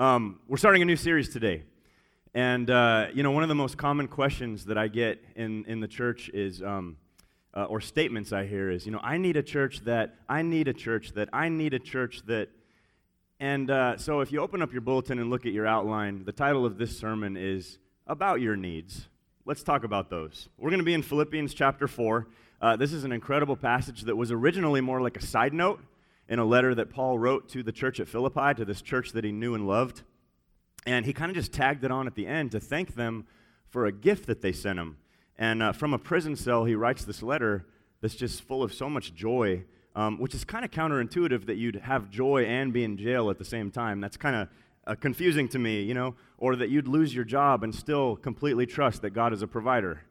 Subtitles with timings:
[0.00, 1.64] Um, we're starting a new series today.
[2.32, 5.80] And, uh, you know, one of the most common questions that I get in, in
[5.80, 6.98] the church is, um,
[7.52, 10.68] uh, or statements I hear is, you know, I need a church that, I need
[10.68, 12.48] a church that, I need a church that.
[13.40, 16.30] And uh, so if you open up your bulletin and look at your outline, the
[16.30, 19.08] title of this sermon is About Your Needs.
[19.46, 20.48] Let's talk about those.
[20.58, 22.28] We're going to be in Philippians chapter 4.
[22.62, 25.80] Uh, this is an incredible passage that was originally more like a side note
[26.28, 29.24] in a letter that Paul wrote to the church at Philippi, to this church that
[29.24, 30.02] he knew and loved.
[30.86, 33.26] And he kind of just tagged it on at the end to thank them
[33.68, 34.98] for a gift that they sent him.
[35.36, 37.66] And uh, from a prison cell, he writes this letter
[38.00, 41.76] that's just full of so much joy, um, which is kind of counterintuitive that you'd
[41.76, 44.00] have joy and be in jail at the same time.
[44.00, 44.48] That's kind of
[44.86, 48.66] uh, confusing to me, you know, or that you'd lose your job and still completely
[48.66, 50.02] trust that God is a provider,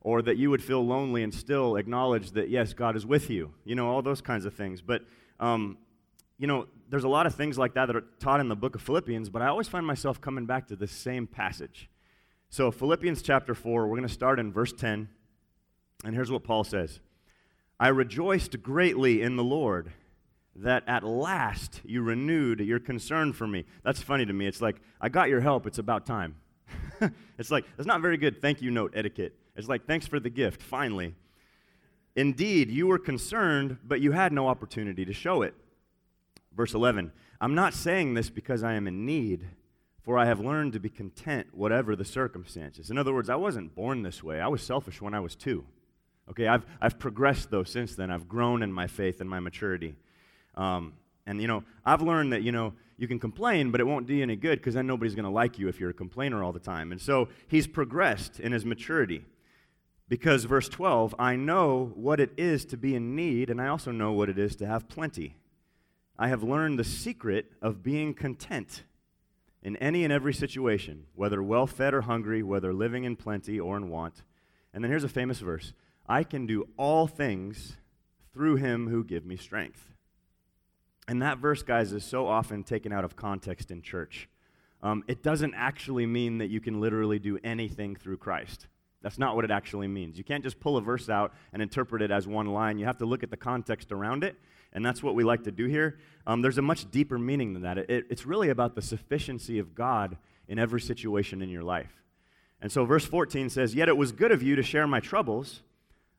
[0.00, 3.52] or that you would feel lonely and still acknowledge that, yes, God is with you,
[3.64, 4.80] you know, all those kinds of things.
[4.80, 5.02] But
[5.40, 5.78] um,
[6.38, 8.74] you know, there's a lot of things like that that are taught in the book
[8.74, 11.88] of Philippians, but I always find myself coming back to the same passage.
[12.48, 15.08] So, Philippians chapter 4, we're going to start in verse 10.
[16.04, 17.00] And here's what Paul says
[17.78, 19.92] I rejoiced greatly in the Lord
[20.56, 23.64] that at last you renewed your concern for me.
[23.82, 24.46] That's funny to me.
[24.46, 26.36] It's like, I got your help, it's about time.
[27.38, 29.34] it's like, it's not very good thank you note etiquette.
[29.56, 31.14] It's like, thanks for the gift, finally.
[32.16, 35.54] Indeed, you were concerned, but you had no opportunity to show it.
[36.54, 39.46] Verse 11 I'm not saying this because I am in need,
[40.02, 42.90] for I have learned to be content, whatever the circumstances.
[42.90, 44.40] In other words, I wasn't born this way.
[44.40, 45.64] I was selfish when I was two.
[46.28, 48.10] Okay, I've, I've progressed, though, since then.
[48.10, 49.96] I've grown in my faith and my maturity.
[50.54, 50.92] Um,
[51.26, 54.14] and, you know, I've learned that, you know, you can complain, but it won't do
[54.14, 56.52] you any good because then nobody's going to like you if you're a complainer all
[56.52, 56.92] the time.
[56.92, 59.24] And so he's progressed in his maturity.
[60.10, 63.92] Because, verse 12, I know what it is to be in need, and I also
[63.92, 65.36] know what it is to have plenty.
[66.18, 68.82] I have learned the secret of being content
[69.62, 73.76] in any and every situation, whether well fed or hungry, whether living in plenty or
[73.76, 74.24] in want.
[74.74, 75.74] And then here's a famous verse
[76.08, 77.76] I can do all things
[78.34, 79.92] through him who give me strength.
[81.06, 84.28] And that verse, guys, is so often taken out of context in church.
[84.82, 88.66] Um, it doesn't actually mean that you can literally do anything through Christ.
[89.02, 90.18] That's not what it actually means.
[90.18, 92.78] You can't just pull a verse out and interpret it as one line.
[92.78, 94.36] You have to look at the context around it,
[94.72, 95.98] and that's what we like to do here.
[96.26, 97.78] Um, there's a much deeper meaning than that.
[97.78, 100.18] It, it, it's really about the sufficiency of God
[100.48, 102.02] in every situation in your life.
[102.60, 105.62] And so, verse 14 says, Yet it was good of you to share my troubles.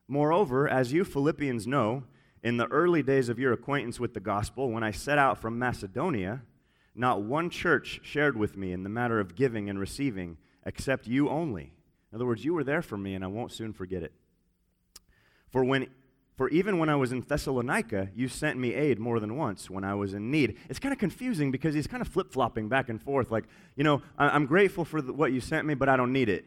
[0.08, 2.02] Moreover, as you Philippians know,
[2.42, 5.58] in the early days of your acquaintance with the gospel, when I set out from
[5.58, 6.42] Macedonia,
[6.94, 11.28] not one church shared with me in the matter of giving and receiving, except you
[11.28, 11.72] only.
[12.12, 14.12] In other words, you were there for me, and I won't soon forget it.
[15.48, 15.86] For, when,
[16.36, 19.82] for even when I was in Thessalonica, you sent me aid more than once when
[19.82, 20.58] I was in need.
[20.68, 23.30] It's kind of confusing because he's kind of flip flopping back and forth.
[23.30, 23.44] Like,
[23.76, 26.44] you know, I'm grateful for what you sent me, but I don't need it.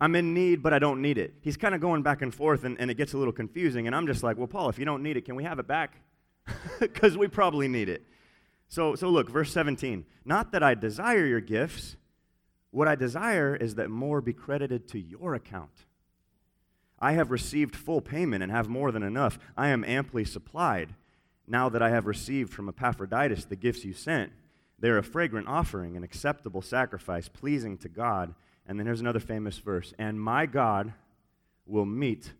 [0.00, 1.34] I'm in need, but I don't need it.
[1.40, 3.86] He's kind of going back and forth, and, and it gets a little confusing.
[3.86, 5.66] And I'm just like, well, Paul, if you don't need it, can we have it
[5.66, 5.94] back?
[6.80, 8.02] Because we probably need it.
[8.68, 10.04] So, so look, verse 17.
[10.24, 11.96] Not that I desire your gifts
[12.76, 15.86] what I desire is that more be credited to your account.
[16.98, 19.38] I have received full payment and have more than enough.
[19.56, 20.94] I am amply supplied.
[21.46, 24.30] Now that I have received from Epaphroditus the gifts you sent,
[24.78, 28.34] they are a fragrant offering, an acceptable sacrifice, pleasing to God.
[28.66, 30.92] And then here's another famous verse And my God
[31.64, 32.34] will meet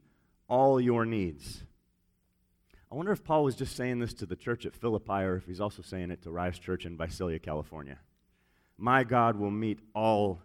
[0.49, 1.63] all your needs.
[2.93, 5.47] I wonder if Paul was just saying this to the church at Philippi or if
[5.47, 8.01] he's also saying it to Rise Church in Visalia, California
[8.79, 10.41] my God will meet all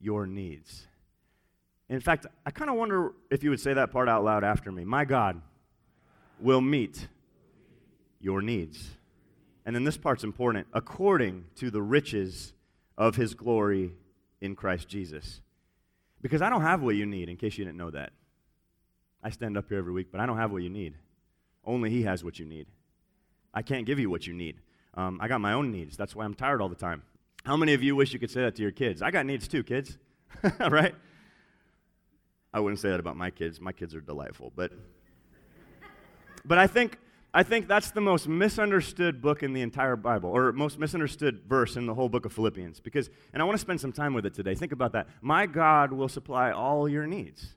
[0.00, 0.86] your needs.
[1.88, 4.72] In fact, I kind of wonder if you would say that part out loud after
[4.72, 4.84] me.
[4.84, 5.40] My God
[6.40, 7.06] will meet
[8.20, 8.90] your needs.
[9.64, 12.52] And then this part's important according to the riches
[12.98, 13.92] of his glory
[14.40, 15.40] in Christ Jesus.
[16.20, 18.12] Because I don't have what you need, in case you didn't know that.
[19.22, 20.94] I stand up here every week, but I don't have what you need.
[21.64, 22.66] Only he has what you need.
[23.54, 24.56] I can't give you what you need.
[24.94, 25.96] Um, I got my own needs.
[25.96, 27.02] That's why I'm tired all the time.
[27.44, 29.02] How many of you wish you could say that to your kids?
[29.02, 29.98] I got needs too, kids.
[30.60, 30.94] right?
[32.54, 33.60] I wouldn't say that about my kids.
[33.60, 34.72] My kids are delightful, but
[36.44, 36.98] but I think
[37.34, 41.76] I think that's the most misunderstood book in the entire Bible, or most misunderstood verse
[41.76, 42.78] in the whole book of Philippians.
[42.78, 44.54] Because, and I want to spend some time with it today.
[44.54, 45.08] Think about that.
[45.22, 47.54] My God will supply all your needs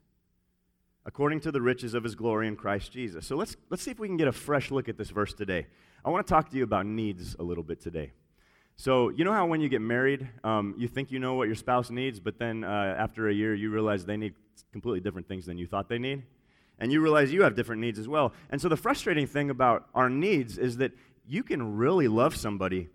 [1.05, 3.27] according to the riches of his glory in Christ Jesus.
[3.27, 5.67] So let's, let's see if we can get a fresh look at this verse today.
[6.03, 8.13] I want to talk to you about needs a little bit today.
[8.77, 11.56] So, you know how when you get married, um, you think you know what your
[11.56, 14.33] spouse needs, but then uh, after a year, you realize they need
[14.72, 16.24] completely different things than you thought they need?
[16.77, 18.33] And you realize you have different needs as well.
[18.50, 20.92] And so, the frustrating thing about our needs is that
[21.25, 22.89] you can really love somebody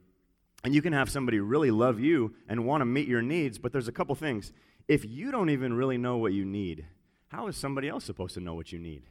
[0.65, 3.73] And you can have somebody really love you and want to meet your needs, but
[3.73, 4.53] there's a couple things.
[4.88, 6.87] If you don't even really know what you need,
[7.29, 9.05] how is somebody else supposed to know what you need?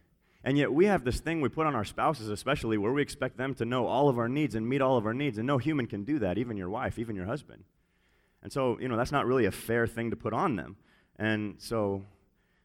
[0.44, 3.38] And yet we have this thing we put on our spouses, especially, where we expect
[3.38, 5.38] them to know all of our needs and meet all of our needs.
[5.38, 7.64] And no human can do that, even your wife, even your husband.
[8.42, 10.78] And so, you know, that's not really a fair thing to put on them.
[11.18, 12.04] And so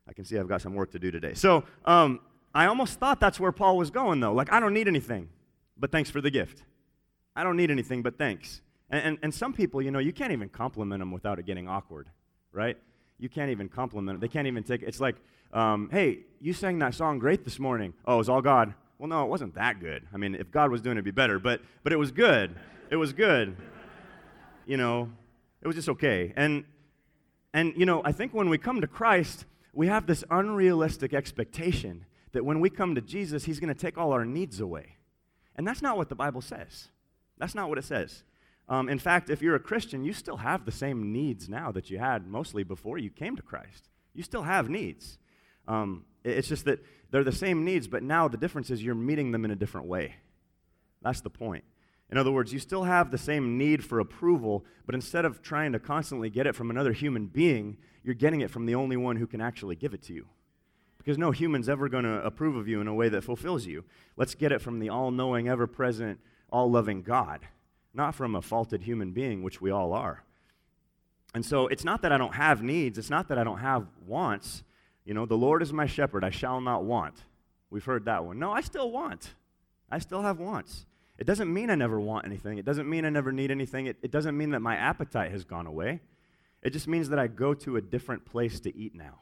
[0.09, 1.35] I can see I've got some work to do today.
[1.35, 2.21] So um,
[2.55, 4.33] I almost thought that's where Paul was going, though.
[4.33, 5.29] Like, I don't need anything,
[5.77, 6.63] but thanks for the gift.
[7.35, 8.61] I don't need anything, but thanks.
[8.89, 11.67] And, and, and some people, you know, you can't even compliment them without it getting
[11.67, 12.09] awkward,
[12.53, 12.77] right?
[13.19, 14.21] You can't even compliment them.
[14.21, 14.87] They can't even take it.
[14.87, 15.17] It's like,
[15.55, 17.95] um, hey, you sang that song great this morning.
[18.05, 18.75] Oh, it was all God.
[18.99, 20.07] Well, no, it wasn't that good.
[20.13, 22.55] I mean, if God was doing it, it'd be better, but, but it was good.
[22.91, 23.57] It was good.
[24.67, 25.11] You know,
[25.63, 26.33] it was just okay.
[26.37, 26.65] And,
[27.53, 32.05] and, you know, I think when we come to Christ, we have this unrealistic expectation
[32.33, 34.97] that when we come to Jesus, He's going to take all our needs away.
[35.57, 36.89] And that's not what the Bible says.
[37.39, 38.25] That's not what it says.
[38.69, 41.91] Um, in fact, if you're a Christian, you still have the same needs now that
[41.91, 43.89] you had mostly before you came to Christ.
[44.15, 45.19] You still have needs.
[45.67, 49.33] Um, it's just that they're the same needs, but now the difference is you're meeting
[49.33, 50.17] them in a different way.
[51.03, 51.65] That's the point.
[52.11, 55.73] In other words, you still have the same need for approval, but instead of trying
[55.73, 59.17] to constantly get it from another human being, you're getting it from the only one
[59.17, 60.27] who can actually give it to you.
[60.99, 63.85] Because no human's ever going to approve of you in a way that fulfills you.
[64.17, 66.21] Let's get it from the all knowing, ever present,
[66.51, 67.41] all loving God,
[67.93, 70.25] not from a faulted human being, which we all are.
[71.35, 73.87] And so it's not that I don't have needs, it's not that I don't have
[74.07, 74.63] wants.
[75.05, 77.15] You know, the Lord is my shepherd, I shall not want.
[77.71, 78.39] We've heard that one.
[78.39, 79.35] No, I still want.
[79.91, 80.87] I still have wants.
[81.19, 82.59] It doesn't mean I never want anything.
[82.59, 83.87] It doesn't mean I never need anything.
[83.87, 86.01] It, it doesn't mean that my appetite has gone away.
[86.63, 89.21] It just means that I go to a different place to eat now.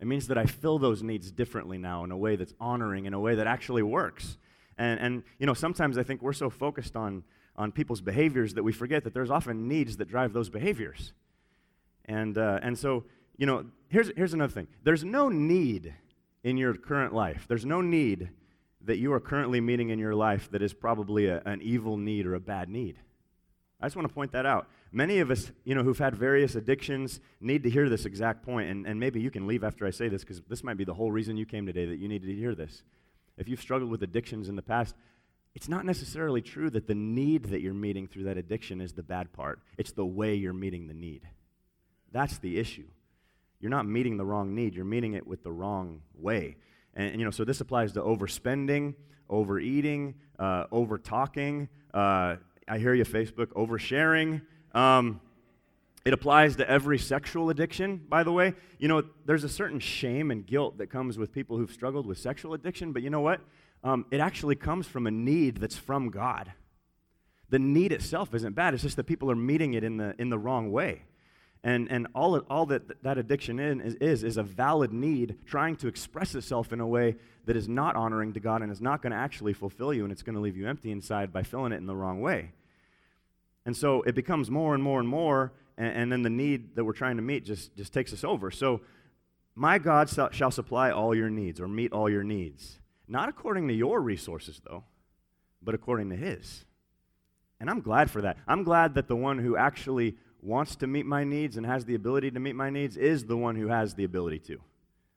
[0.00, 3.14] It means that I fill those needs differently now in a way that's honoring, in
[3.14, 4.36] a way that actually works.
[4.76, 7.22] And, and you know, sometimes I think we're so focused on,
[7.56, 11.12] on people's behaviors that we forget that there's often needs that drive those behaviors.
[12.06, 13.04] And, uh, and so
[13.36, 15.94] you know, here's, here's another thing there's no need
[16.42, 18.30] in your current life, there's no need
[18.82, 22.26] that you are currently meeting in your life that is probably a, an evil need
[22.26, 22.98] or a bad need.
[23.80, 24.68] I just want to point that out.
[24.92, 28.70] Many of us, you know, who've had various addictions need to hear this exact point,
[28.70, 30.94] and, and maybe you can leave after I say this because this might be the
[30.94, 32.82] whole reason you came today that you needed to hear this.
[33.36, 34.94] If you've struggled with addictions in the past,
[35.54, 39.02] it's not necessarily true that the need that you're meeting through that addiction is the
[39.02, 39.60] bad part.
[39.78, 41.22] It's the way you're meeting the need.
[42.12, 42.86] That's the issue
[43.64, 46.56] you're not meeting the wrong need, you're meeting it with the wrong way.
[46.92, 48.94] And, and you know, so this applies to overspending,
[49.30, 51.70] overeating, uh, over talking.
[51.94, 52.36] Uh,
[52.68, 54.42] I hear you, Facebook, oversharing.
[54.74, 55.18] Um,
[56.04, 58.52] it applies to every sexual addiction, by the way.
[58.78, 62.18] You know, there's a certain shame and guilt that comes with people who've struggled with
[62.18, 63.40] sexual addiction, but you know what?
[63.82, 66.52] Um, it actually comes from a need that's from God.
[67.48, 70.28] The need itself isn't bad, it's just that people are meeting it in the, in
[70.28, 71.04] the wrong way.
[71.64, 75.88] And, and all, all that that addiction is, is, is a valid need trying to
[75.88, 77.16] express itself in a way
[77.46, 80.12] that is not honoring to God and is not going to actually fulfill you, and
[80.12, 82.52] it's going to leave you empty inside by filling it in the wrong way.
[83.64, 86.84] And so it becomes more and more and more, and, and then the need that
[86.84, 88.50] we're trying to meet just, just takes us over.
[88.50, 88.82] So,
[89.56, 92.80] my God shall supply all your needs or meet all your needs.
[93.06, 94.82] Not according to your resources, though,
[95.62, 96.64] but according to His.
[97.60, 98.36] And I'm glad for that.
[98.48, 101.94] I'm glad that the one who actually wants to meet my needs and has the
[101.94, 104.60] ability to meet my needs is the one who has the ability to,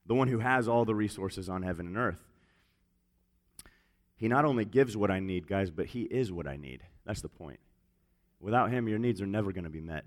[0.05, 2.23] the one who has all the resources on heaven and earth.
[4.15, 6.81] He not only gives what I need, guys, but He is what I need.
[7.05, 7.59] That's the point.
[8.39, 10.05] Without Him, your needs are never going to be met.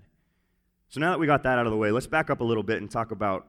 [0.89, 2.63] So now that we got that out of the way, let's back up a little
[2.63, 3.47] bit and talk about,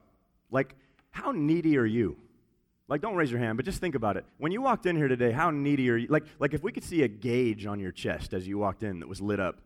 [0.51, 0.77] like,
[1.11, 2.17] how needy are you?
[2.87, 4.25] Like, don't raise your hand, but just think about it.
[4.39, 6.09] When you walked in here today, how needy are you?
[6.09, 9.01] Like, like if we could see a gauge on your chest as you walked in
[9.01, 9.59] that was lit up,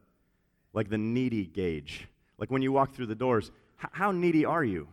[0.76, 2.06] like the needy gauge.
[2.38, 3.50] Like when you walk through the doors,
[3.82, 4.86] h- how needy are you?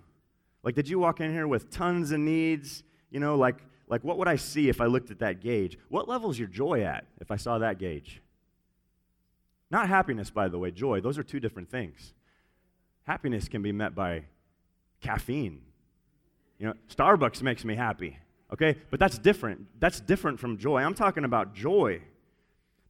[0.63, 2.83] Like, did you walk in here with tons of needs?
[3.11, 3.57] You know, like,
[3.89, 5.77] like what would I see if I looked at that gauge?
[5.89, 8.21] What level is your joy at if I saw that gauge?
[9.69, 11.01] Not happiness, by the way, joy.
[11.01, 12.13] Those are two different things.
[13.03, 14.23] Happiness can be met by
[15.01, 15.61] caffeine.
[16.59, 18.17] You know, Starbucks makes me happy,
[18.53, 18.77] okay?
[18.89, 19.67] But that's different.
[19.81, 20.81] That's different from joy.
[20.81, 22.01] I'm talking about joy.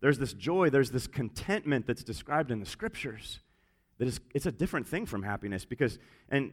[0.04, 3.40] There's this joy, there's this contentment that's described in the scriptures.
[4.00, 6.52] That is, it's a different thing from happiness because, and,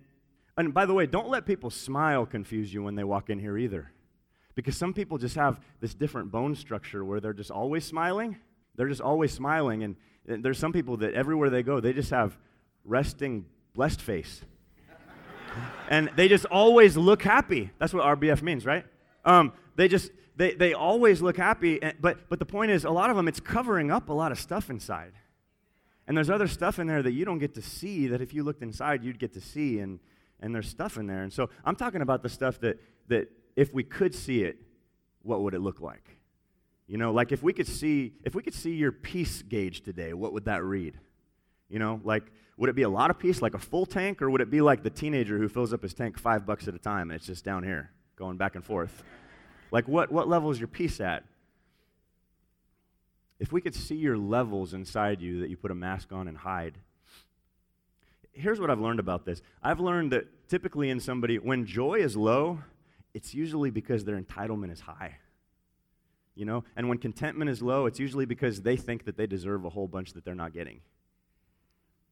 [0.56, 3.58] and by the way, don't let people smile confuse you when they walk in here
[3.58, 3.90] either.
[4.54, 8.36] Because some people just have this different bone structure where they're just always smiling.
[8.76, 9.82] They're just always smiling.
[9.82, 9.96] And,
[10.44, 12.38] there's some people that everywhere they go, they just have
[12.84, 14.42] resting, blessed face.
[15.88, 17.70] and they just always look happy.
[17.80, 18.84] That's what RBF means, right?
[19.24, 22.90] Um, they just, they, they always look happy, eh, but, but the point is, a
[22.90, 25.12] lot of them, it's covering up a lot of stuff inside.
[26.06, 28.42] And there's other stuff in there that you don't get to see that if you
[28.42, 29.80] looked inside, you'd get to see.
[29.80, 30.00] And,
[30.40, 31.22] and there's stuff in there.
[31.22, 34.56] And so I'm talking about the stuff that, that if we could see it,
[35.22, 36.08] what would it look like?
[36.86, 40.14] You know, like if we could see, if we could see your peace gauge today,
[40.14, 40.98] what would that read?
[41.68, 44.30] You know, like would it be a lot of peace, like a full tank, or
[44.30, 46.78] would it be like the teenager who fills up his tank five bucks at a
[46.78, 49.04] time and it's just down here going back and forth?
[49.70, 51.24] Like what, what level is your peace at?
[53.38, 56.36] If we could see your levels inside you that you put a mask on and
[56.36, 56.76] hide.
[58.32, 59.40] Here's what I've learned about this.
[59.62, 62.60] I've learned that typically in somebody, when joy is low,
[63.14, 65.16] it's usually because their entitlement is high.
[66.34, 66.64] You know?
[66.76, 69.88] And when contentment is low, it's usually because they think that they deserve a whole
[69.88, 70.80] bunch that they're not getting.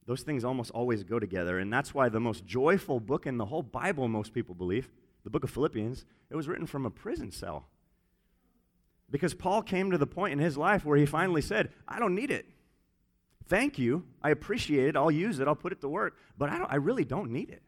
[0.07, 1.59] Those things almost always go together.
[1.59, 4.89] And that's why the most joyful book in the whole Bible, most people believe,
[5.25, 7.67] the book of Philippians, it was written from a prison cell.
[9.11, 12.15] Because Paul came to the point in his life where he finally said, I don't
[12.15, 12.47] need it.
[13.47, 14.05] Thank you.
[14.23, 14.97] I appreciate it.
[14.97, 15.49] I'll use it.
[15.49, 16.17] I'll put it to work.
[16.37, 17.63] But I, I really don't need it.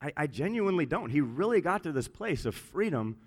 [0.00, 1.10] I, I genuinely don't.
[1.10, 3.18] He really got to this place of freedom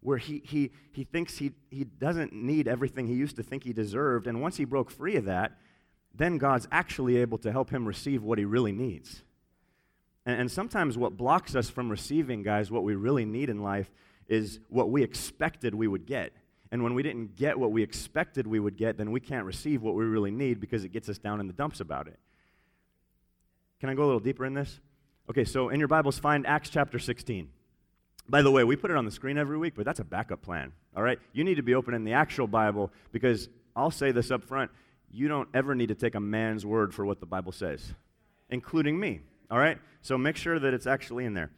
[0.00, 3.72] where he, he, he thinks he, he doesn't need everything he used to think he
[3.72, 4.26] deserved.
[4.26, 5.58] And once he broke free of that,
[6.14, 9.22] then God's actually able to help him receive what he really needs.
[10.26, 13.90] And, and sometimes what blocks us from receiving, guys, what we really need in life
[14.28, 16.32] is what we expected we would get.
[16.70, 19.82] And when we didn't get what we expected we would get, then we can't receive
[19.82, 22.18] what we really need because it gets us down in the dumps about it.
[23.78, 24.80] Can I go a little deeper in this?
[25.28, 27.48] Okay, so in your Bibles, find Acts chapter 16.
[28.28, 30.40] By the way, we put it on the screen every week, but that's a backup
[30.40, 30.72] plan.
[30.96, 31.18] All right?
[31.32, 34.70] You need to be opening the actual Bible because I'll say this up front
[35.14, 37.92] you don't ever need to take a man's word for what the Bible says,
[38.48, 39.20] including me.
[39.52, 39.78] All right?
[40.00, 41.50] So make sure that it's actually in there.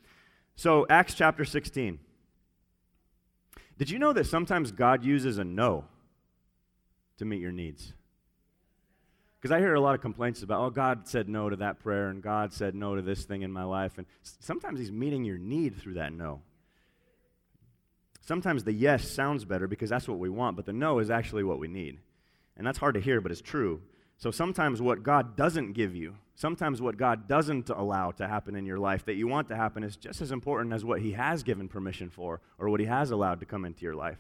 [0.57, 1.99] So, Acts chapter 16.
[3.79, 5.85] Did you know that sometimes God uses a no
[7.19, 7.93] to meet your needs?
[9.41, 12.09] Because I hear a lot of complaints about, oh, God said no to that prayer,
[12.09, 13.99] and God said no to this thing in my life.
[13.99, 16.43] And sometimes He's meeting your need through that no.
[18.21, 21.45] Sometimes the yes sounds better because that's what we want, but the no is actually
[21.45, 21.99] what we need.
[22.57, 23.83] And that's hard to hear, but it's true.
[24.17, 28.65] So sometimes what God doesn't give you, sometimes what God doesn't allow to happen in
[28.65, 31.43] your life that you want to happen is just as important as what He has
[31.43, 34.19] given permission for or what He has allowed to come into your life.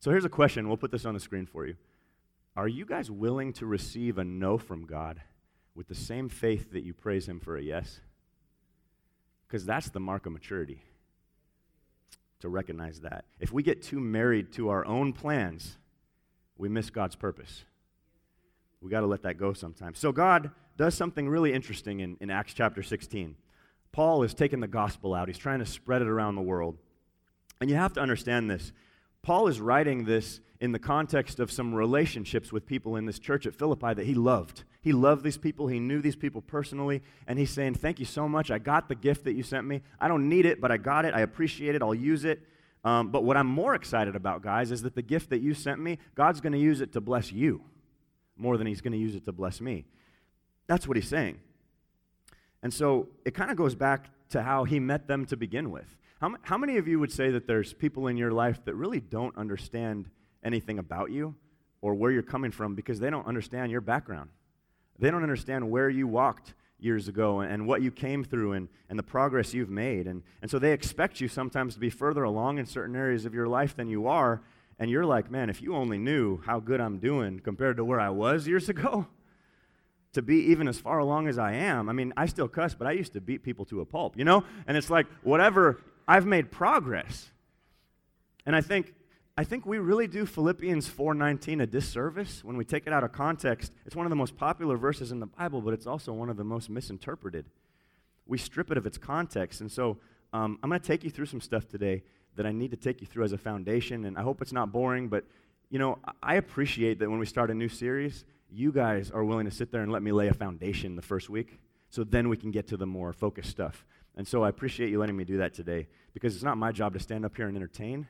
[0.00, 0.68] So here's a question.
[0.68, 1.76] We'll put this on the screen for you.
[2.56, 5.20] Are you guys willing to receive a no from God
[5.74, 8.00] with the same faith that you praise Him for a yes?
[9.48, 10.82] Because that's the mark of maturity
[12.40, 13.24] to recognize that.
[13.40, 15.78] If we get too married to our own plans,
[16.58, 17.64] we miss God's purpose.
[18.84, 19.98] We got to let that go sometimes.
[19.98, 23.34] So, God does something really interesting in, in Acts chapter 16.
[23.92, 26.76] Paul is taking the gospel out, he's trying to spread it around the world.
[27.62, 28.72] And you have to understand this.
[29.22, 33.46] Paul is writing this in the context of some relationships with people in this church
[33.46, 34.64] at Philippi that he loved.
[34.82, 38.28] He loved these people, he knew these people personally, and he's saying, Thank you so
[38.28, 38.50] much.
[38.50, 39.80] I got the gift that you sent me.
[39.98, 41.14] I don't need it, but I got it.
[41.14, 41.80] I appreciate it.
[41.80, 42.42] I'll use it.
[42.84, 45.80] Um, but what I'm more excited about, guys, is that the gift that you sent
[45.80, 47.62] me, God's going to use it to bless you
[48.36, 49.84] more than He's going to use it to bless me.
[50.66, 51.38] That's what He's saying.
[52.62, 55.96] And so it kind of goes back to how He met them to begin with.
[56.20, 59.00] How, how many of you would say that there's people in your life that really
[59.00, 60.08] don't understand
[60.42, 61.34] anything about you
[61.82, 64.30] or where you're coming from because they don't understand your background?
[64.98, 68.98] They don't understand where you walked years ago and what you came through and, and
[68.98, 70.06] the progress you've made.
[70.06, 73.34] And, and so they expect you sometimes to be further along in certain areas of
[73.34, 74.42] your life than you are.
[74.78, 78.00] And you're like, man, if you only knew how good I'm doing compared to where
[78.00, 79.06] I was years ago,
[80.14, 81.88] to be even as far along as I am.
[81.88, 84.24] I mean, I still cuss, but I used to beat people to a pulp, you
[84.24, 84.44] know?
[84.66, 87.30] And it's like, whatever, I've made progress.
[88.46, 88.94] And I think
[89.36, 93.10] I think we really do Philippians 4:19 a disservice when we take it out of
[93.10, 93.72] context.
[93.84, 96.36] It's one of the most popular verses in the Bible, but it's also one of
[96.36, 97.46] the most misinterpreted.
[98.26, 99.98] We strip it of its context, and so
[100.32, 102.04] um, I'm going to take you through some stuff today
[102.36, 104.04] that I need to take you through as a foundation.
[104.04, 105.24] And I hope it's not boring, but
[105.70, 109.46] you know, I appreciate that when we start a new series, you guys are willing
[109.46, 112.36] to sit there and let me lay a foundation the first week, so then we
[112.36, 113.84] can get to the more focused stuff.
[114.16, 116.92] And so I appreciate you letting me do that today because it's not my job
[116.92, 118.06] to stand up here and entertain.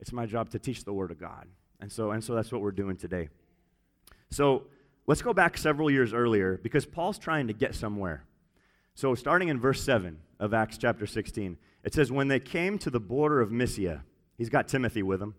[0.00, 1.46] It's my job to teach the Word of God.
[1.80, 3.28] And so, and so that's what we're doing today.
[4.30, 4.64] So
[5.06, 8.24] let's go back several years earlier because Paul's trying to get somewhere.
[8.94, 12.90] So, starting in verse 7 of Acts chapter 16, it says, When they came to
[12.90, 14.04] the border of Mysia,
[14.36, 15.34] he's got Timothy with him,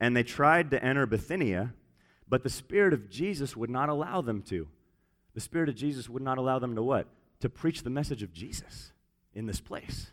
[0.00, 1.74] and they tried to enter Bithynia,
[2.28, 4.68] but the Spirit of Jesus would not allow them to.
[5.34, 7.08] The Spirit of Jesus would not allow them to what?
[7.40, 8.92] To preach the message of Jesus
[9.34, 10.10] in this place.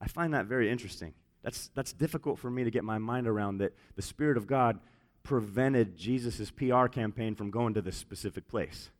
[0.00, 1.14] I find that very interesting.
[1.42, 4.78] That's, that's difficult for me to get my mind around that the Spirit of God
[5.22, 8.90] prevented Jesus' PR campaign from going to this specific place.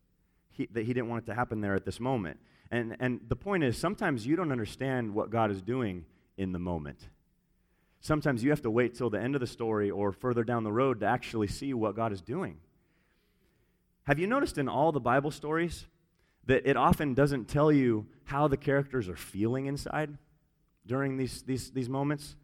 [0.50, 2.38] he, that he didn't want it to happen there at this moment.
[2.70, 6.04] And, and the point is, sometimes you don't understand what God is doing
[6.36, 7.08] in the moment.
[8.00, 10.72] Sometimes you have to wait till the end of the story or further down the
[10.72, 12.58] road to actually see what God is doing.
[14.04, 15.86] Have you noticed in all the Bible stories
[16.46, 20.16] that it often doesn't tell you how the characters are feeling inside
[20.86, 22.36] during these, these, these moments?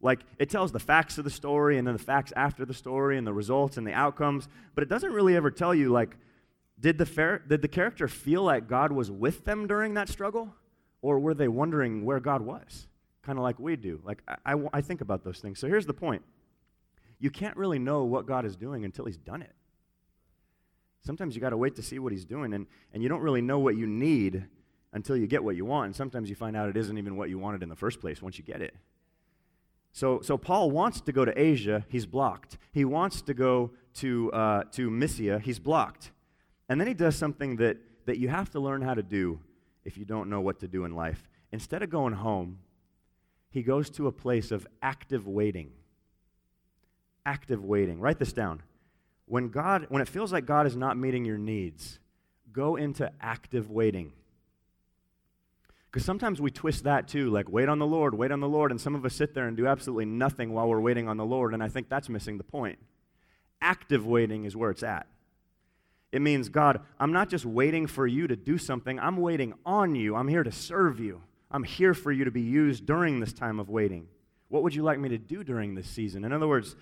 [0.00, 3.16] Like, it tells the facts of the story and then the facts after the story
[3.16, 6.16] and the results and the outcomes, but it doesn't really ever tell you, like,
[6.84, 10.54] did the, did the character feel like God was with them during that struggle?
[11.00, 12.88] Or were they wondering where God was?
[13.22, 14.02] Kind of like we do.
[14.04, 15.58] Like, I, I, I think about those things.
[15.58, 16.20] So here's the point
[17.18, 19.54] you can't really know what God is doing until He's done it.
[21.00, 23.40] Sometimes you got to wait to see what He's doing, and, and you don't really
[23.40, 24.44] know what you need
[24.92, 25.86] until you get what you want.
[25.86, 28.20] And sometimes you find out it isn't even what you wanted in the first place
[28.20, 28.76] once you get it.
[29.92, 32.58] So, so Paul wants to go to Asia, he's blocked.
[32.72, 36.10] He wants to go to, uh, to Mysia, he's blocked.
[36.68, 39.40] And then he does something that, that you have to learn how to do
[39.84, 41.28] if you don't know what to do in life.
[41.52, 42.58] Instead of going home,
[43.50, 45.70] he goes to a place of active waiting.
[47.26, 48.00] Active waiting.
[48.00, 48.62] Write this down.
[49.26, 51.98] When God, when it feels like God is not meeting your needs,
[52.52, 54.12] go into active waiting.
[55.90, 58.72] Because sometimes we twist that too, like wait on the Lord, wait on the Lord,
[58.72, 61.24] and some of us sit there and do absolutely nothing while we're waiting on the
[61.24, 62.80] Lord, and I think that's missing the point.
[63.62, 65.06] Active waiting is where it's at.
[66.14, 69.96] It means, God, I'm not just waiting for you to do something, I'm waiting on
[69.96, 70.14] you.
[70.14, 71.20] I'm here to serve you.
[71.50, 74.06] I'm here for you to be used during this time of waiting.
[74.48, 76.24] What would you like me to do during this season?
[76.24, 76.76] In other words,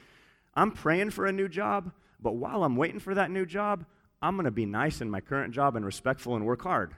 [0.55, 3.87] I'm praying for a new job, but while I'm waiting for that new job,
[4.21, 6.95] I'm going to be nice in my current job and respectful and work hard.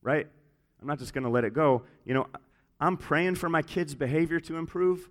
[0.00, 0.26] Right?
[0.80, 1.82] I'm not just going to let it go.
[2.06, 2.28] You know,
[2.80, 5.10] I'm praying for my kids' behavior to improve,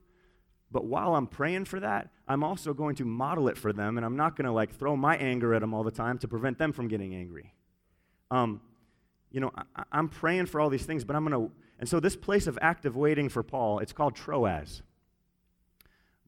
[0.71, 4.05] but while I'm praying for that, I'm also going to model it for them, and
[4.05, 6.57] I'm not going to like throw my anger at them all the time to prevent
[6.57, 7.53] them from getting angry.
[8.29, 8.61] Um,
[9.31, 11.53] you know, I, I'm praying for all these things, but I'm going to.
[11.79, 14.81] And so, this place of active waiting for Paul, it's called Troas.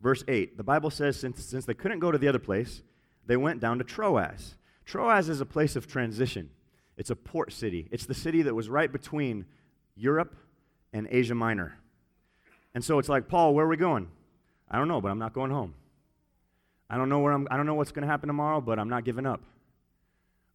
[0.02, 2.84] Verse 8, the Bible says since, since they couldn't go to the other place,
[3.26, 4.56] they went down to Troas.
[4.84, 6.50] Troas is a place of transition,
[6.98, 7.88] it's a port city.
[7.91, 9.46] It's the city that was right between
[9.96, 10.36] Europe
[10.91, 11.78] and Asia Minor.
[12.76, 14.10] And so, it's like, Paul, where are we going?
[14.74, 15.76] I don't know, but I'm not going home.
[16.90, 18.90] I don't know where I'm I don't know what's going to happen tomorrow, but I'm
[18.90, 19.42] not giving up.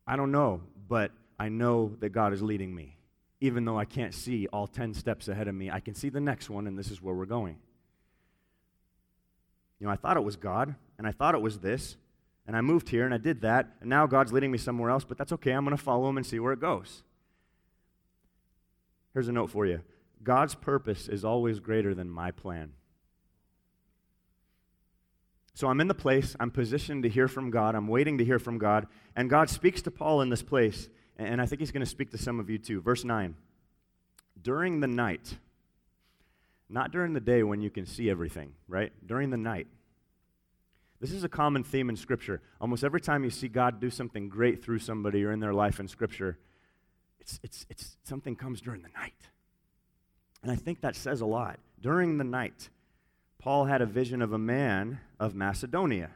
[0.07, 2.97] I don't know, but I know that God is leading me.
[3.41, 6.21] Even though I can't see all 10 steps ahead of me, I can see the
[6.21, 7.57] next one and this is where we're going.
[9.79, 11.97] You know, I thought it was God and I thought it was this,
[12.47, 15.05] and I moved here and I did that, and now God's leading me somewhere else,
[15.05, 15.53] but that's okay.
[15.53, 17.05] I'm going to follow him and see where it goes.
[19.15, 19.83] Here's a note for you
[20.25, 22.73] God's purpose is always greater than my plan.
[25.59, 28.39] So I'm in the place, I'm positioned to hear from God, I'm waiting to hear
[28.39, 31.85] from God, and God speaks to Paul in this place, and I think he's going
[31.85, 32.81] to speak to some of you too.
[32.81, 33.35] Verse 9
[34.41, 35.37] During the night,
[36.69, 38.93] not during the day when you can see everything, right?
[39.05, 39.67] During the night.
[41.01, 42.41] This is a common theme in Scripture.
[42.61, 45.81] Almost every time you see God do something great through somebody or in their life
[45.81, 46.39] in Scripture,
[47.19, 49.29] it's, it's, it's something comes during the night.
[50.41, 51.59] And I think that says a lot.
[51.81, 52.71] During the night.
[53.49, 56.11] Paul had a vision of a man of Macedonia.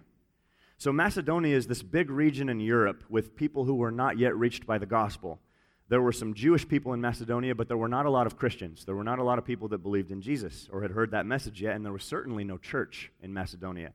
[0.77, 4.67] So, Macedonia is this big region in Europe with people who were not yet reached
[4.67, 5.41] by the gospel.
[5.89, 8.85] There were some Jewish people in Macedonia, but there were not a lot of Christians.
[8.85, 11.25] There were not a lot of people that believed in Jesus or had heard that
[11.25, 13.95] message yet, and there was certainly no church in Macedonia.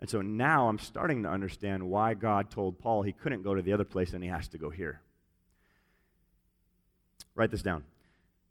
[0.00, 3.62] And so now I'm starting to understand why God told Paul he couldn't go to
[3.62, 5.00] the other place and he has to go here.
[7.34, 7.82] Write this down.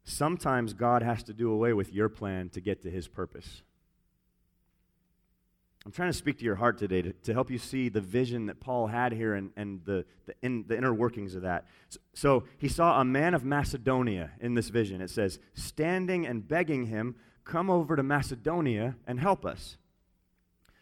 [0.04, 3.62] Sometimes God has to do away with your plan to get to his purpose.
[5.88, 8.48] I'm trying to speak to your heart today to, to help you see the vision
[8.48, 11.66] that Paul had here and, and the, the, in, the inner workings of that.
[11.88, 15.00] So, so he saw a man of Macedonia in this vision.
[15.00, 19.78] It says, standing and begging him, Come over to Macedonia and help us.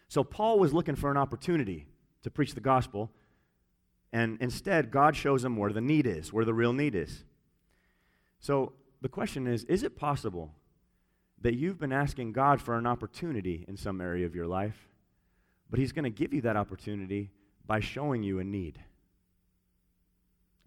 [0.08, 1.86] So Paul was looking for an opportunity
[2.24, 3.12] to preach the gospel,
[4.12, 7.26] and instead, God shows him where the need is, where the real need is.
[8.40, 10.56] So the question is is it possible
[11.42, 14.88] that you've been asking God for an opportunity in some area of your life?
[15.70, 17.32] But He's going to give you that opportunity
[17.66, 18.80] by showing you a need,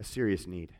[0.00, 0.70] a serious need.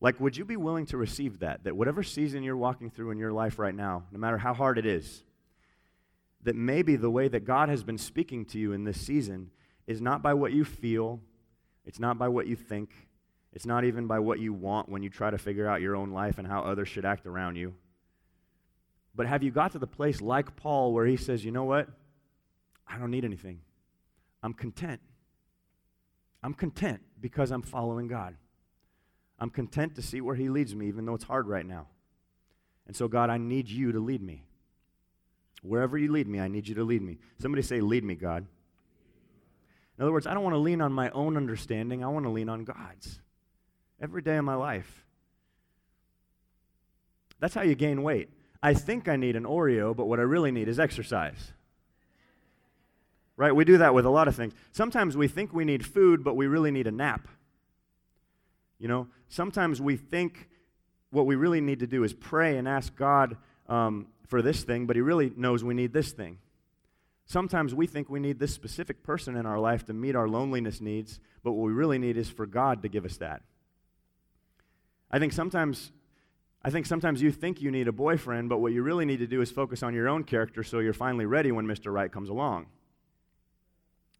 [0.00, 1.64] Like, would you be willing to receive that?
[1.64, 4.78] That whatever season you're walking through in your life right now, no matter how hard
[4.78, 5.24] it is,
[6.42, 9.50] that maybe the way that God has been speaking to you in this season
[9.86, 11.20] is not by what you feel,
[11.86, 12.90] it's not by what you think,
[13.52, 16.10] it's not even by what you want when you try to figure out your own
[16.10, 17.74] life and how others should act around you.
[19.14, 21.88] But have you got to the place like Paul where he says, you know what?
[22.86, 23.60] I don't need anything.
[24.42, 25.00] I'm content.
[26.42, 28.36] I'm content because I'm following God.
[29.38, 31.88] I'm content to see where He leads me, even though it's hard right now.
[32.86, 34.44] And so, God, I need you to lead me.
[35.62, 37.18] Wherever you lead me, I need you to lead me.
[37.38, 38.46] Somebody say, Lead me, God.
[39.96, 42.30] In other words, I don't want to lean on my own understanding, I want to
[42.30, 43.20] lean on God's
[44.00, 45.04] every day of my life.
[47.40, 48.28] That's how you gain weight.
[48.62, 51.52] I think I need an Oreo, but what I really need is exercise.
[53.36, 53.54] Right?
[53.54, 54.52] We do that with a lot of things.
[54.72, 57.26] Sometimes we think we need food, but we really need a nap.
[58.78, 60.48] You know, sometimes we think
[61.10, 63.36] what we really need to do is pray and ask God
[63.68, 66.38] um, for this thing, but He really knows we need this thing.
[67.26, 70.80] Sometimes we think we need this specific person in our life to meet our loneliness
[70.80, 73.42] needs, but what we really need is for God to give us that.
[75.10, 75.92] I think sometimes
[76.66, 79.26] I think sometimes you think you need a boyfriend, but what you really need to
[79.26, 81.92] do is focus on your own character so you're finally ready when Mr.
[81.92, 82.66] Right comes along.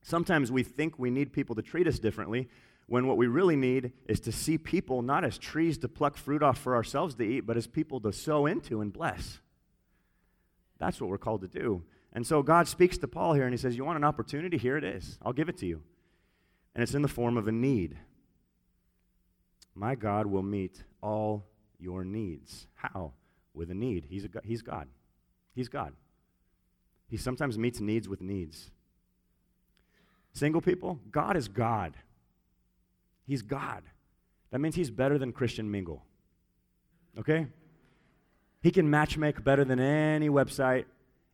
[0.05, 2.49] Sometimes we think we need people to treat us differently
[2.87, 6.43] when what we really need is to see people not as trees to pluck fruit
[6.43, 9.41] off for ourselves to eat, but as people to sow into and bless.
[10.79, 11.85] That's what we're called to do.
[12.13, 14.59] And so God speaks to Paul here and he says, You want an opportunity?
[14.59, 15.19] Here it is.
[15.23, 15.83] I'll give it to you.
[16.75, 17.97] And it's in the form of a need.
[19.75, 21.47] My God will meet all
[21.79, 22.67] your needs.
[22.75, 23.15] How?
[23.55, 24.05] With a need.
[24.11, 24.89] He's, a, he's God.
[25.55, 25.95] He's God.
[27.09, 28.71] He sometimes meets needs with needs.
[30.35, 31.95] Single people, God is God.
[33.27, 33.83] He's God.
[34.51, 36.05] That means he's better than Christian Mingle.
[37.19, 37.47] Okay?
[38.61, 40.85] He can matchmake better than any website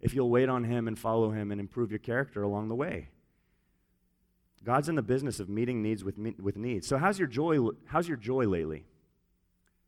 [0.00, 3.08] if you'll wait on him and follow him and improve your character along the way.
[4.62, 6.86] God's in the business of meeting needs with, with needs.
[6.86, 8.84] So how's your joy how's your joy lately?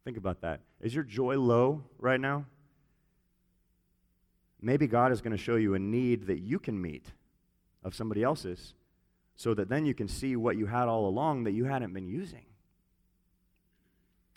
[0.04, 0.60] Think about that.
[0.80, 2.46] Is your joy low right now?
[4.60, 7.12] Maybe God is going to show you a need that you can meet
[7.84, 8.74] of somebody else's
[9.36, 12.06] so that then you can see what you had all along that you hadn't been
[12.06, 12.44] using.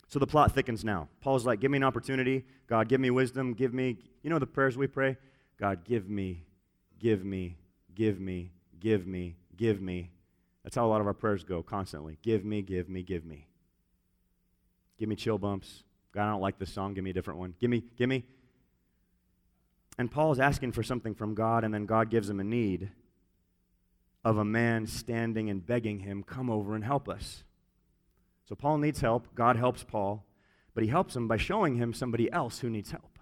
[0.08, 1.08] So the plot thickens now.
[1.20, 2.44] Paul's like, Give me an opportunity.
[2.68, 3.54] God, give me wisdom.
[3.54, 5.16] Give me, you know, the prayers we pray?
[5.58, 6.44] God, give me,
[6.98, 7.56] give me,
[7.94, 10.10] give me, give me, give me.
[10.62, 12.18] That's how a lot of our prayers go constantly.
[12.22, 13.46] Give me, give me, give me.
[14.98, 15.84] Give me chill bumps.
[16.12, 16.94] God, I don't like this song.
[16.94, 17.54] Give me a different one.
[17.60, 18.24] Give me, give me.
[19.98, 22.90] And Paul is asking for something from God, and then God gives him a need
[24.26, 27.44] of a man standing and begging him, Come over and help us.
[28.44, 29.32] So Paul needs help.
[29.36, 30.24] God helps Paul,
[30.74, 33.20] but he helps him by showing him somebody else who needs help.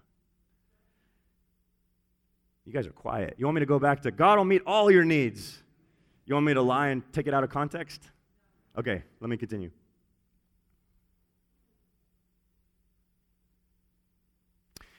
[2.65, 3.35] You guys are quiet.
[3.37, 5.61] You want me to go back to God will meet all your needs?
[6.25, 8.01] You want me to lie and take it out of context?
[8.75, 9.69] Okay, let me continue.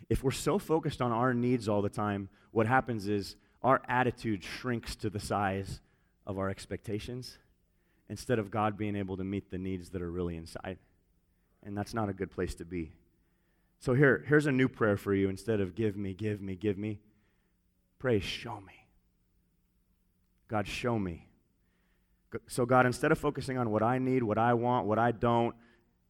[0.09, 4.45] If we're so focused on our needs all the time, what happens is our attitude
[4.45, 5.81] shrinks to the size
[6.27, 7.39] of our expectations
[8.09, 10.79] instead of God being able to meet the needs that are really inside.
[11.63, 12.93] And that's not a good place to be.
[13.81, 15.29] So here, here's a new prayer for you.
[15.29, 17.01] Instead of give me, give me, give me,
[17.99, 18.87] pray, show me.
[20.49, 21.27] God, show me.
[22.49, 25.55] So, God, instead of focusing on what I need, what I want, what I don't,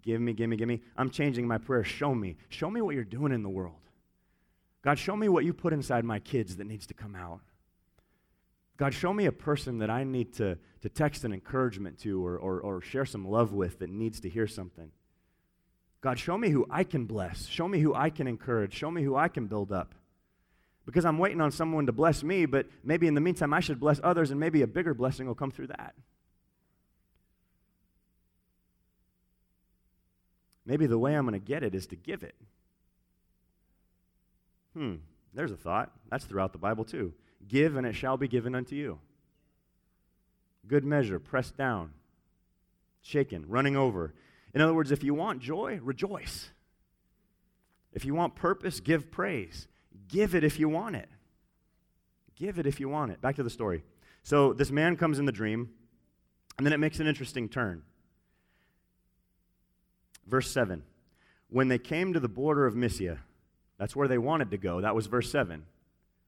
[0.03, 1.85] give me, give me, give me, I'm changing my prayer.
[1.85, 2.37] Show me.
[2.49, 3.75] Show me what you're doing in the world.
[4.83, 7.41] God, show me what you put inside my kids that needs to come out.
[8.77, 12.37] God, show me a person that I need to, to text an encouragement to or,
[12.37, 14.91] or, or share some love with that needs to hear something.
[16.03, 17.47] God, show me who I can bless.
[17.47, 18.75] Show me who I can encourage.
[18.75, 19.95] Show me who I can build up.
[20.85, 23.81] Because I'm waiting on someone to bless me, but maybe in the meantime I should
[23.81, 25.95] bless others and maybe a bigger blessing will come through that.
[30.65, 32.35] Maybe the way I'm going to get it is to give it.
[34.75, 34.97] Hmm,
[35.33, 35.93] there's a thought.
[36.11, 37.15] That's throughout the Bible too.
[37.49, 38.99] Give, and it shall be given unto you.
[40.67, 41.93] Good measure, pressed down,
[43.03, 44.15] shaken, running over.
[44.53, 46.51] In other words, if you want joy, rejoice.
[47.93, 49.69] If you want purpose, give praise.
[50.09, 51.09] Give it if you want it.
[52.35, 53.21] Give it if you want it.
[53.21, 53.85] Back to the story.
[54.23, 55.71] So this man comes in the dream,
[56.59, 57.83] and then it makes an interesting turn.
[60.27, 60.83] Verse 7.
[61.49, 63.21] When they came to the border of Mysia,
[63.79, 64.81] that's where they wanted to go.
[64.81, 65.65] That was verse 7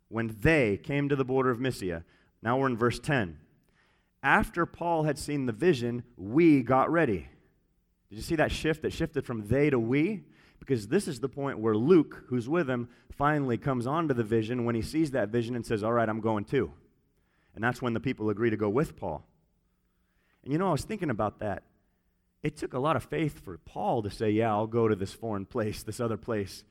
[0.08, 2.04] when they came to the border of Mysia.
[2.42, 3.38] Now we're in verse 10.
[4.22, 7.28] After Paul had seen the vision, we got ready.
[8.10, 10.24] Did you see that shift that shifted from they to we?
[10.58, 14.64] Because this is the point where Luke, who's with him, finally comes onto the vision
[14.64, 16.72] when he sees that vision and says, All right, I'm going too.
[17.54, 19.24] And that's when the people agree to go with Paul.
[20.42, 21.64] And you know, I was thinking about that.
[22.42, 25.12] It took a lot of faith for Paul to say, Yeah, I'll go to this
[25.12, 26.64] foreign place, this other place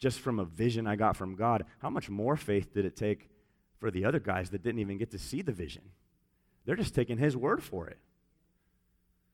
[0.00, 3.28] just from a vision I got from God, how much more faith did it take
[3.78, 5.82] for the other guys that didn't even get to see the vision?
[6.64, 7.98] They're just taking his word for it.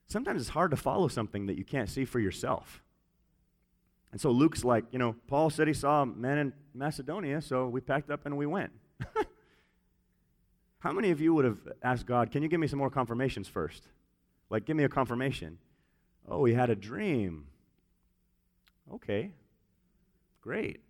[0.09, 2.83] sometimes it's hard to follow something that you can't see for yourself.
[4.13, 7.81] And so Luke's like, you know, Paul said he saw men in Macedonia, so we
[7.81, 8.71] packed up and we went.
[10.79, 13.49] How many of you would have asked God, can you give me some more confirmations
[13.49, 13.89] first?
[14.49, 15.59] Like, give me a confirmation.
[16.29, 17.47] Oh, he had a dream.
[18.95, 19.33] Okay,
[20.47, 20.81] great.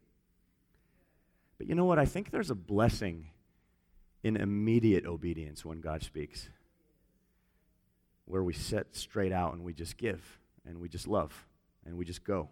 [1.57, 1.99] But you know what?
[1.99, 3.31] I think there's a blessing
[4.23, 6.51] in immediate obedience when God speaks,
[8.27, 10.21] where we set straight out and we just give
[10.66, 11.33] and we just love
[11.87, 12.51] and we just go.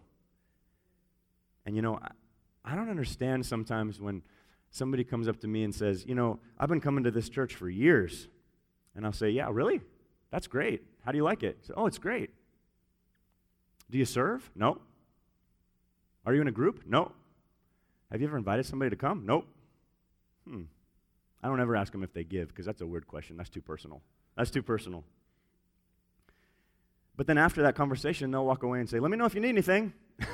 [1.67, 4.23] And you know, I, I don't understand sometimes when
[4.71, 7.53] somebody comes up to me and says, You know, I've been coming to this church
[7.53, 8.27] for years.
[8.95, 9.79] And I'll say, Yeah, really?
[10.31, 10.81] That's great.
[11.05, 11.69] How do you like it?
[11.77, 12.31] Oh, it's great.
[13.91, 14.49] Do you serve?
[14.55, 14.81] No.
[16.25, 16.83] Are you in a group?
[16.85, 17.11] No.
[18.11, 19.25] Have you ever invited somebody to come?
[19.25, 19.47] Nope.
[20.47, 20.63] Hmm.
[21.43, 23.37] I don't ever ask them if they give because that's a weird question.
[23.37, 24.01] That's too personal.
[24.35, 25.03] That's too personal.
[27.15, 29.41] But then after that conversation, they'll walk away and say, Let me know if you
[29.41, 29.93] need anything.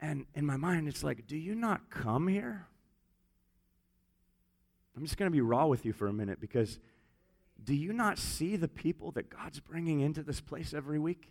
[0.00, 2.66] and in my mind, it's like, Do you not come here?
[4.96, 6.78] I'm just going to be raw with you for a minute because
[7.64, 11.30] do you not see the people that God's bringing into this place every week?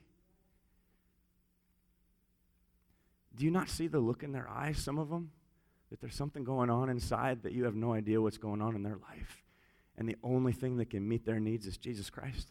[3.35, 5.31] Do you not see the look in their eyes, some of them?
[5.89, 8.83] That there's something going on inside that you have no idea what's going on in
[8.83, 9.43] their life.
[9.97, 12.49] And the only thing that can meet their needs is Jesus Christ.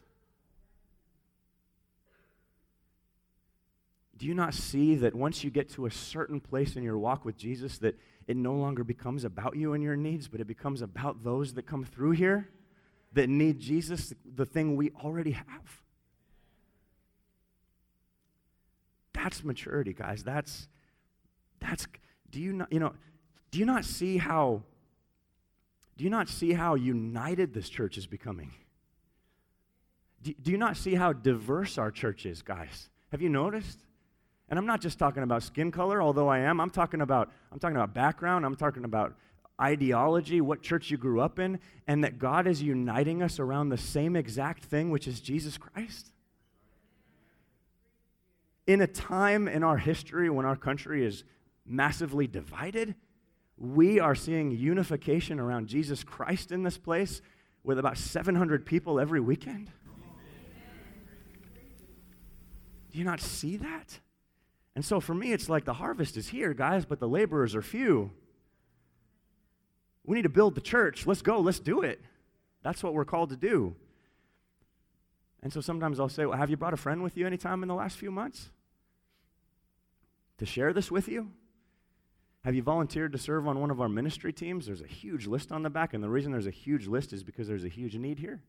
[4.16, 7.24] Do you not see that once you get to a certain place in your walk
[7.24, 10.82] with Jesus, that it no longer becomes about you and your needs, but it becomes
[10.82, 12.50] about those that come through here
[13.12, 15.82] that need Jesus, the thing we already have?
[19.22, 20.22] That's maturity, guys.
[20.22, 20.68] That's
[21.60, 21.86] that's
[22.30, 22.94] do you not you know
[23.50, 24.62] do you not see how
[25.96, 28.52] do you not see how united this church is becoming?
[30.22, 32.88] Do, do you not see how diverse our church is, guys?
[33.10, 33.78] Have you noticed?
[34.48, 36.60] And I'm not just talking about skin color, although I am.
[36.60, 38.46] I'm talking about I'm talking about background.
[38.46, 39.14] I'm talking about
[39.60, 43.76] ideology, what church you grew up in, and that God is uniting us around the
[43.76, 46.10] same exact thing, which is Jesus Christ
[48.66, 51.24] in a time in our history when our country is
[51.66, 52.94] massively divided,
[53.56, 57.20] we are seeing unification around Jesus Christ in this place
[57.62, 59.70] with about 700 people every weekend.
[62.90, 64.00] Do you not see that?
[64.74, 67.62] And so for me, it's like the harvest is here, guys, but the laborers are
[67.62, 68.10] few.
[70.04, 71.06] We need to build the church.
[71.06, 71.40] Let's go.
[71.40, 72.00] Let's do it.
[72.62, 73.76] That's what we're called to do.
[75.42, 77.68] And so sometimes I'll say, Well, have you brought a friend with you anytime in
[77.68, 78.50] the last few months?
[80.40, 81.30] to share this with you?
[82.44, 84.64] Have you volunteered to serve on one of our ministry teams?
[84.64, 87.22] There's a huge list on the back, and the reason there's a huge list is
[87.22, 88.40] because there's a huge need here.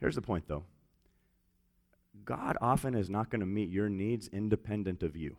[0.00, 0.64] Here's the point, though
[2.24, 5.36] God often is not going to meet your needs independent of you.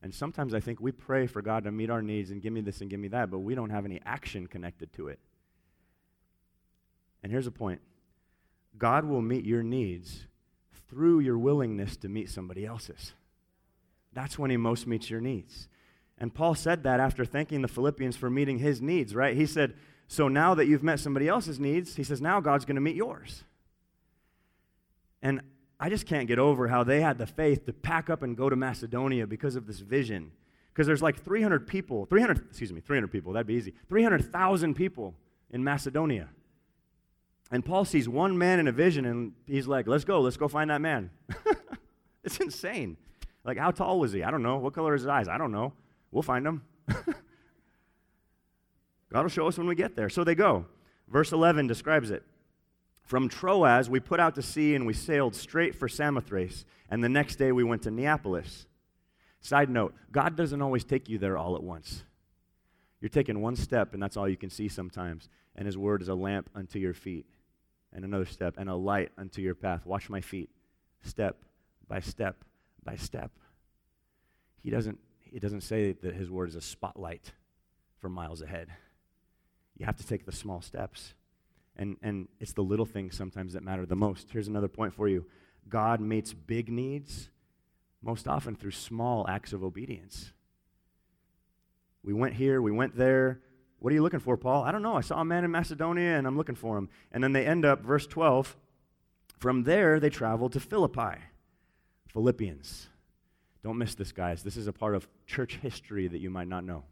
[0.00, 2.60] And sometimes I think we pray for God to meet our needs and give me
[2.60, 5.18] this and give me that, but we don't have any action connected to it.
[7.24, 7.80] And here's the point
[8.78, 10.26] God will meet your needs
[10.88, 13.14] through your willingness to meet somebody else's.
[14.12, 15.68] That's when he most meets your needs.
[16.18, 19.36] And Paul said that after thanking the Philippians for meeting his needs, right?
[19.36, 19.74] He said,
[20.06, 22.94] So now that you've met somebody else's needs, he says, now God's going to meet
[22.94, 23.42] yours.
[25.20, 25.40] And
[25.80, 28.48] I just can't get over how they had the faith to pack up and go
[28.48, 30.30] to Macedonia because of this vision.
[30.72, 33.74] Because there's like 300 people, 300, excuse me, 300 people, that'd be easy.
[33.88, 35.14] 300,000 people
[35.50, 36.28] in Macedonia.
[37.50, 40.48] And Paul sees one man in a vision and he's like, let's go, let's go
[40.48, 41.10] find that man.
[42.24, 42.96] it's insane.
[43.44, 44.22] Like, how tall was he?
[44.22, 44.56] I don't know.
[44.56, 45.28] What color is his eyes?
[45.28, 45.72] I don't know.
[46.10, 46.62] We'll find him.
[49.12, 50.08] God will show us when we get there.
[50.08, 50.64] So they go.
[51.08, 52.22] Verse 11 describes it.
[53.02, 57.08] From Troas, we put out to sea and we sailed straight for Samothrace, and the
[57.10, 58.66] next day we went to Neapolis.
[59.42, 62.02] Side note God doesn't always take you there all at once.
[63.02, 66.08] You're taking one step, and that's all you can see sometimes, and His word is
[66.08, 67.26] a lamp unto your feet
[67.94, 69.86] and another step, and a light unto your path.
[69.86, 70.50] Watch my feet,
[71.02, 71.44] step
[71.88, 72.44] by step
[72.84, 73.30] by step.
[74.62, 77.32] He doesn't, he doesn't say that his word is a spotlight
[77.98, 78.68] for miles ahead.
[79.76, 81.14] You have to take the small steps.
[81.76, 84.28] And, and it's the little things sometimes that matter the most.
[84.30, 85.26] Here's another point for you
[85.68, 87.30] God meets big needs
[88.02, 90.32] most often through small acts of obedience.
[92.02, 93.40] We went here, we went there,
[93.84, 94.64] what are you looking for, Paul?
[94.64, 94.94] I don't know.
[94.94, 96.88] I saw a man in Macedonia and I'm looking for him.
[97.12, 98.56] And then they end up, verse 12,
[99.38, 101.18] from there they traveled to Philippi.
[102.10, 102.88] Philippians.
[103.62, 104.42] Don't miss this, guys.
[104.42, 106.84] This is a part of church history that you might not know.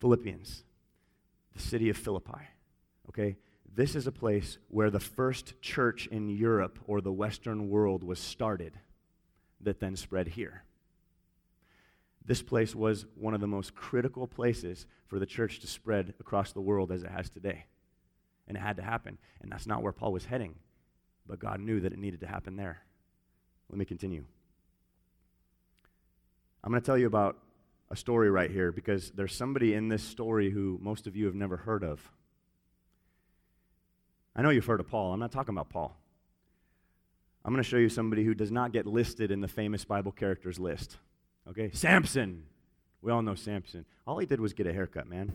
[0.00, 0.62] Philippians,
[1.54, 2.42] the city of Philippi.
[3.08, 3.38] Okay?
[3.74, 8.18] This is a place where the first church in Europe or the Western world was
[8.18, 8.78] started
[9.62, 10.64] that then spread here.
[12.26, 16.52] This place was one of the most critical places for the church to spread across
[16.52, 17.66] the world as it has today.
[18.48, 19.18] And it had to happen.
[19.40, 20.56] And that's not where Paul was heading.
[21.26, 22.82] But God knew that it needed to happen there.
[23.70, 24.24] Let me continue.
[26.62, 27.38] I'm going to tell you about
[27.90, 31.34] a story right here because there's somebody in this story who most of you have
[31.34, 32.10] never heard of.
[34.34, 35.12] I know you've heard of Paul.
[35.12, 35.96] I'm not talking about Paul.
[37.44, 40.10] I'm going to show you somebody who does not get listed in the famous Bible
[40.10, 40.96] characters list.
[41.48, 41.70] Okay?
[41.72, 42.44] Samson.
[43.02, 43.84] We all know Samson.
[44.06, 45.32] All he did was get a haircut, man.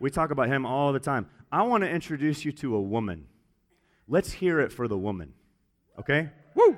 [0.00, 1.28] we talk about him all the time.
[1.50, 3.26] I want to introduce you to a woman.
[4.08, 5.34] Let's hear it for the woman.
[5.98, 6.30] Okay?
[6.54, 6.76] Woo!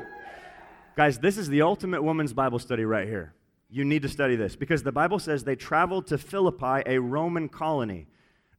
[0.96, 3.34] Guys, this is the ultimate woman's Bible study right here.
[3.70, 7.48] You need to study this because the Bible says they traveled to Philippi, a Roman
[7.48, 8.06] colony.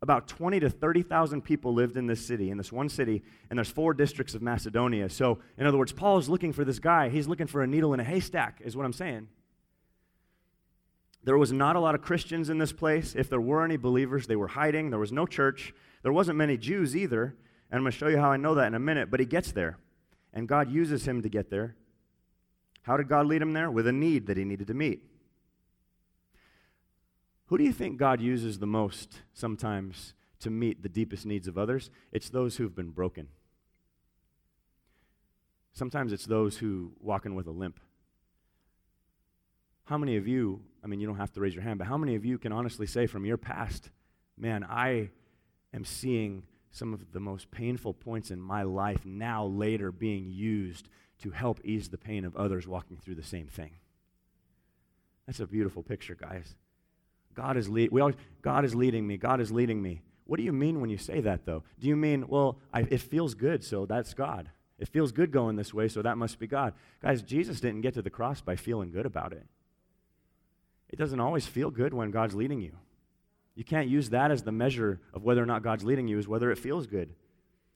[0.01, 3.69] About 20 to 30,000 people lived in this city, in this one city, and there's
[3.69, 5.09] four districts of Macedonia.
[5.09, 7.09] So, in other words, Paul is looking for this guy.
[7.09, 9.27] He's looking for a needle in a haystack, is what I'm saying.
[11.23, 13.13] There was not a lot of Christians in this place.
[13.13, 14.89] If there were any believers, they were hiding.
[14.89, 15.73] There was no church.
[16.01, 17.35] There wasn't many Jews either.
[17.69, 19.11] And I'm going to show you how I know that in a minute.
[19.11, 19.77] But he gets there,
[20.33, 21.75] and God uses him to get there.
[22.83, 23.69] How did God lead him there?
[23.69, 25.03] With a need that he needed to meet.
[27.49, 31.57] Who do you think God uses the most sometimes to meet the deepest needs of
[31.57, 31.89] others?
[32.11, 33.29] It's those who've been broken.
[35.73, 37.79] Sometimes it's those who walk in with a limp.
[39.85, 41.97] How many of you, I mean, you don't have to raise your hand, but how
[41.97, 43.89] many of you can honestly say from your past,
[44.37, 45.09] man, I
[45.73, 50.87] am seeing some of the most painful points in my life now later being used
[51.23, 53.71] to help ease the pain of others walking through the same thing?
[55.25, 56.53] That's a beautiful picture, guys.
[57.35, 59.17] God is, lead, we always, God is leading me.
[59.17, 60.01] God is leading me.
[60.25, 61.63] What do you mean when you say that, though?
[61.79, 64.49] Do you mean, well, I, it feels good, so that's God?
[64.77, 66.73] It feels good going this way, so that must be God.
[67.01, 69.45] Guys, Jesus didn't get to the cross by feeling good about it.
[70.89, 72.73] It doesn't always feel good when God's leading you.
[73.55, 76.27] You can't use that as the measure of whether or not God's leading you, is
[76.27, 77.13] whether it feels good.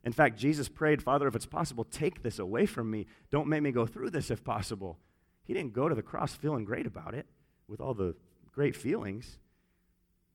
[0.06, 3.06] In fact, Jesus prayed, Father, if it's possible, take this away from me.
[3.32, 4.98] Don't make me go through this if possible.
[5.44, 7.26] He didn't go to the cross feeling great about it
[7.68, 8.16] with all the
[8.52, 9.40] great feelings.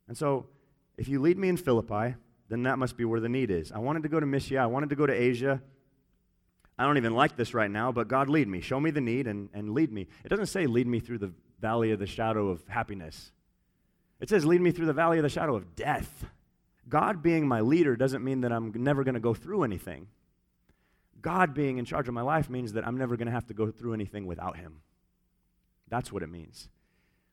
[0.09, 0.47] And so,
[0.97, 2.17] if you lead me in Philippi,
[2.49, 3.71] then that must be where the need is.
[3.71, 5.63] I wanted to go to Mysia, I wanted to go to Asia.
[6.79, 8.61] I don't even like this right now, but God lead me.
[8.61, 10.07] Show me the need and, and lead me.
[10.25, 13.33] It doesn't say lead me through the valley of the shadow of happiness,
[14.21, 16.25] it says lead me through the valley of the shadow of death.
[16.89, 20.09] God being my leader doesn't mean that I'm never going to go through anything.
[21.21, 23.55] God being in charge of my life means that I'm never going to have to
[23.55, 24.81] go through anything without Him.
[25.89, 26.69] That's what it means.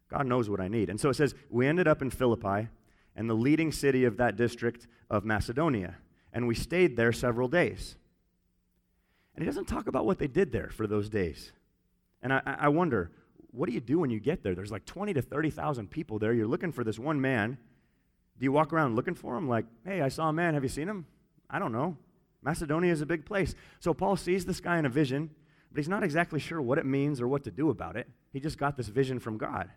[0.09, 0.89] God knows what I need.
[0.89, 2.67] And so it says, we ended up in Philippi
[3.15, 5.95] and the leading city of that district of Macedonia.
[6.33, 7.95] And we stayed there several days.
[9.35, 11.51] And he doesn't talk about what they did there for those days.
[12.21, 13.11] And I, I wonder,
[13.51, 14.55] what do you do when you get there?
[14.55, 16.33] There's like 20 to 30,000 people there.
[16.33, 17.57] You're looking for this one man.
[18.37, 19.47] Do you walk around looking for him?
[19.47, 20.53] Like, hey, I saw a man.
[20.53, 21.05] Have you seen him?
[21.49, 21.97] I don't know.
[22.41, 23.55] Macedonia is a big place.
[23.79, 25.29] So Paul sees this guy in a vision,
[25.71, 28.07] but he's not exactly sure what it means or what to do about it.
[28.31, 29.69] He just got this vision from God.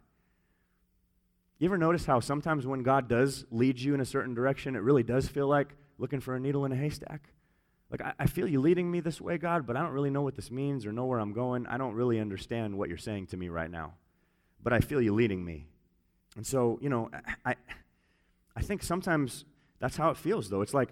[1.59, 4.83] You ever notice how sometimes when God does lead you in a certain direction, it
[4.83, 7.33] really does feel like looking for a needle in a haystack?
[7.91, 10.23] Like, I, I, feel you leading me this way, God, but I don't really know
[10.23, 11.67] what this means or know where I'm going.
[11.67, 13.95] I don't really understand what you're saying to me right now.
[14.63, 15.67] But I feel you leading me.
[16.37, 17.11] And so, you know,
[17.45, 17.57] I,
[18.55, 19.45] I think sometimes
[19.81, 20.61] that's how it feels, though.
[20.61, 20.91] It's like,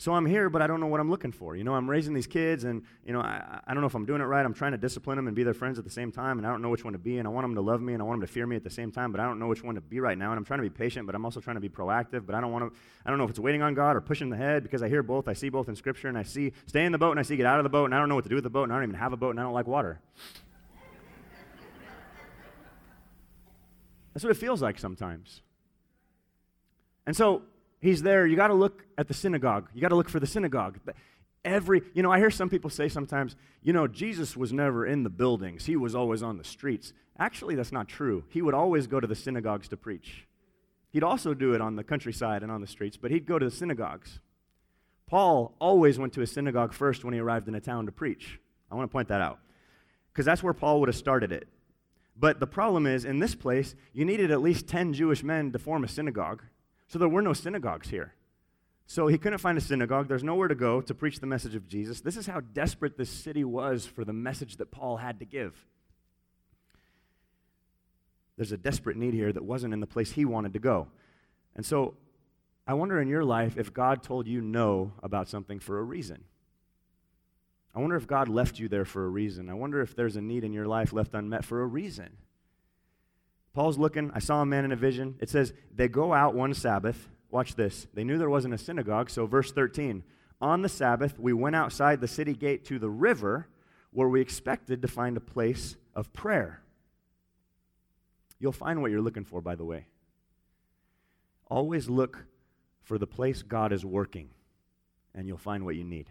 [0.00, 1.56] so I'm here, but I don't know what I'm looking for.
[1.56, 4.06] You know, I'm raising these kids, and, you know, I, I don't know if I'm
[4.06, 4.46] doing it right.
[4.46, 6.50] I'm trying to discipline them and be their friends at the same time, and I
[6.50, 8.06] don't know which one to be, and I want them to love me, and I
[8.06, 9.74] want them to fear me at the same time, but I don't know which one
[9.74, 10.30] to be right now.
[10.30, 12.40] And I'm trying to be patient, but I'm also trying to be proactive, but I
[12.40, 14.62] don't want to, I don't know if it's waiting on God or pushing the head
[14.62, 15.26] because I hear both.
[15.26, 17.36] I see both in Scripture, and I see stay in the boat, and I see
[17.36, 18.64] get out of the boat, and I don't know what to do with the boat,
[18.64, 20.00] and I don't even have a boat, and I don't like water.
[24.14, 25.42] That's what it feels like sometimes.
[27.04, 27.42] And so
[27.80, 28.26] he's there.
[28.26, 29.68] You got to look at the synagogue.
[29.74, 30.78] You got to look for the synagogue.
[31.44, 35.02] Every, you know, I hear some people say sometimes, you know, Jesus was never in
[35.02, 36.92] the buildings, he was always on the streets.
[37.18, 38.24] Actually, that's not true.
[38.28, 40.26] He would always go to the synagogues to preach.
[40.90, 43.44] He'd also do it on the countryside and on the streets, but he'd go to
[43.44, 44.20] the synagogues.
[45.06, 48.40] Paul always went to a synagogue first when he arrived in a town to preach.
[48.70, 49.38] I want to point that out
[50.12, 51.48] because that's where Paul would have started it.
[52.16, 55.58] But the problem is, in this place, you needed at least 10 Jewish men to
[55.58, 56.42] form a synagogue.
[56.88, 58.14] So there were no synagogues here.
[58.86, 60.08] So he couldn't find a synagogue.
[60.08, 62.00] There's nowhere to go to preach the message of Jesus.
[62.00, 65.66] This is how desperate this city was for the message that Paul had to give.
[68.36, 70.88] There's a desperate need here that wasn't in the place he wanted to go.
[71.54, 71.94] And so
[72.66, 76.24] I wonder in your life if God told you no about something for a reason.
[77.74, 79.50] I wonder if God left you there for a reason.
[79.50, 82.16] I wonder if there's a need in your life left unmet for a reason.
[83.52, 84.10] Paul's looking.
[84.14, 85.16] I saw a man in a vision.
[85.20, 87.08] It says, They go out one Sabbath.
[87.30, 87.86] Watch this.
[87.92, 90.02] They knew there wasn't a synagogue, so verse 13.
[90.40, 93.48] On the Sabbath, we went outside the city gate to the river
[93.90, 96.62] where we expected to find a place of prayer.
[98.38, 99.86] You'll find what you're looking for, by the way.
[101.46, 102.24] Always look
[102.82, 104.30] for the place God is working,
[105.14, 106.08] and you'll find what you need.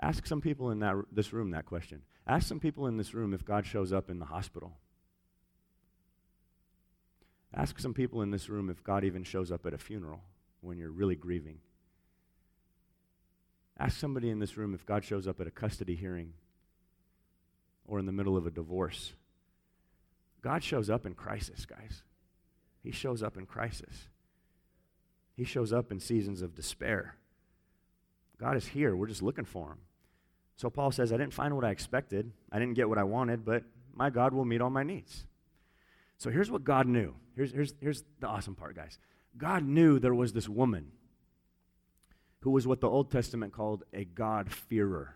[0.00, 2.02] Ask some people in that, this room that question.
[2.26, 4.72] Ask some people in this room if God shows up in the hospital.
[7.54, 10.20] Ask some people in this room if God even shows up at a funeral
[10.60, 11.58] when you're really grieving.
[13.78, 16.34] Ask somebody in this room if God shows up at a custody hearing
[17.86, 19.14] or in the middle of a divorce.
[20.42, 22.02] God shows up in crisis, guys.
[22.82, 24.08] He shows up in crisis.
[25.36, 27.16] He shows up in seasons of despair.
[28.38, 28.94] God is here.
[28.94, 29.78] We're just looking for him.
[30.56, 32.30] So Paul says, I didn't find what I expected.
[32.52, 35.26] I didn't get what I wanted, but my God will meet all my needs.
[36.20, 37.14] So here's what God knew.
[37.34, 38.98] Here's, here's, here's the awesome part, guys.
[39.38, 40.92] God knew there was this woman
[42.40, 45.14] who was what the Old Testament called a God-fearer.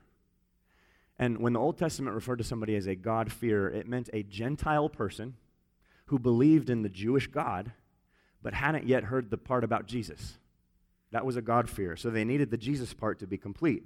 [1.19, 4.89] And when the Old Testament referred to somebody as a God-fearer, it meant a Gentile
[4.89, 5.35] person
[6.07, 7.73] who believed in the Jewish God
[8.43, 10.39] but hadn't yet heard the part about Jesus.
[11.11, 11.97] That was a God-fearer.
[11.97, 13.83] So they needed the Jesus part to be complete.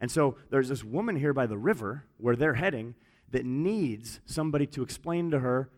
[0.00, 2.94] And so there's this woman here by the river where they're heading
[3.32, 5.68] that needs somebody to explain to her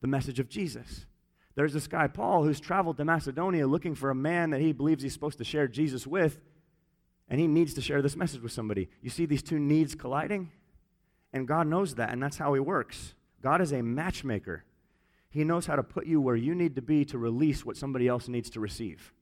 [0.00, 1.06] the message of Jesus.
[1.54, 5.02] There's this guy, Paul, who's traveled to Macedonia looking for a man that he believes
[5.02, 6.40] he's supposed to share Jesus with,
[7.28, 8.88] and he needs to share this message with somebody.
[9.02, 10.50] You see these two needs colliding?
[11.32, 13.14] And God knows that, and that's how he works.
[13.42, 14.64] God is a matchmaker.
[15.28, 18.08] He knows how to put you where you need to be to release what somebody
[18.08, 19.12] else needs to receive.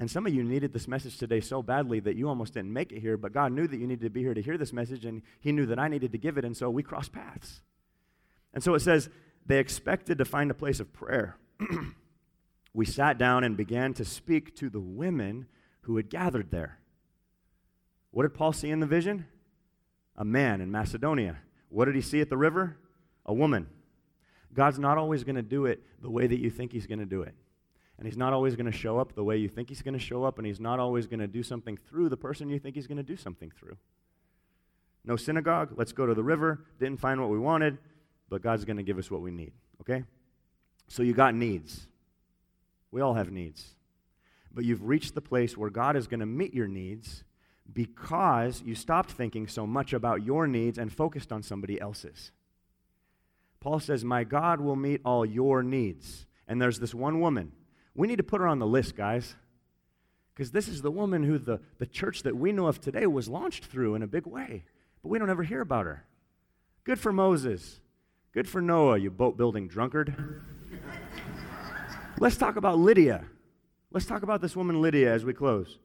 [0.00, 2.92] And some of you needed this message today so badly that you almost didn't make
[2.92, 5.04] it here, but God knew that you needed to be here to hear this message,
[5.04, 7.62] and He knew that I needed to give it, and so we crossed paths.
[8.54, 9.08] And so it says,
[9.46, 11.36] they expected to find a place of prayer.
[12.74, 15.46] we sat down and began to speak to the women
[15.82, 16.78] who had gathered there.
[18.10, 19.26] What did Paul see in the vision?
[20.16, 21.38] A man in Macedonia.
[21.68, 22.76] What did he see at the river?
[23.26, 23.68] A woman.
[24.52, 27.06] God's not always going to do it the way that you think he's going to
[27.06, 27.34] do it.
[27.98, 30.00] And he's not always going to show up the way you think he's going to
[30.00, 32.76] show up, and he's not always going to do something through the person you think
[32.76, 33.76] he's going to do something through.
[35.04, 36.64] No synagogue, let's go to the river.
[36.78, 37.78] Didn't find what we wanted,
[38.28, 40.04] but God's going to give us what we need, okay?
[40.88, 41.86] So you got needs.
[42.90, 43.74] We all have needs.
[44.52, 47.24] But you've reached the place where God is going to meet your needs
[47.72, 52.32] because you stopped thinking so much about your needs and focused on somebody else's.
[53.60, 56.26] Paul says, My God will meet all your needs.
[56.46, 57.52] And there's this one woman.
[57.94, 59.34] We need to put her on the list, guys.
[60.34, 63.28] Because this is the woman who the, the church that we know of today was
[63.28, 64.64] launched through in a big way.
[65.02, 66.04] But we don't ever hear about her.
[66.84, 67.80] Good for Moses.
[68.32, 70.14] Good for Noah, you boat building drunkard.
[72.20, 73.24] Let's talk about Lydia.
[73.90, 75.78] Let's talk about this woman, Lydia, as we close.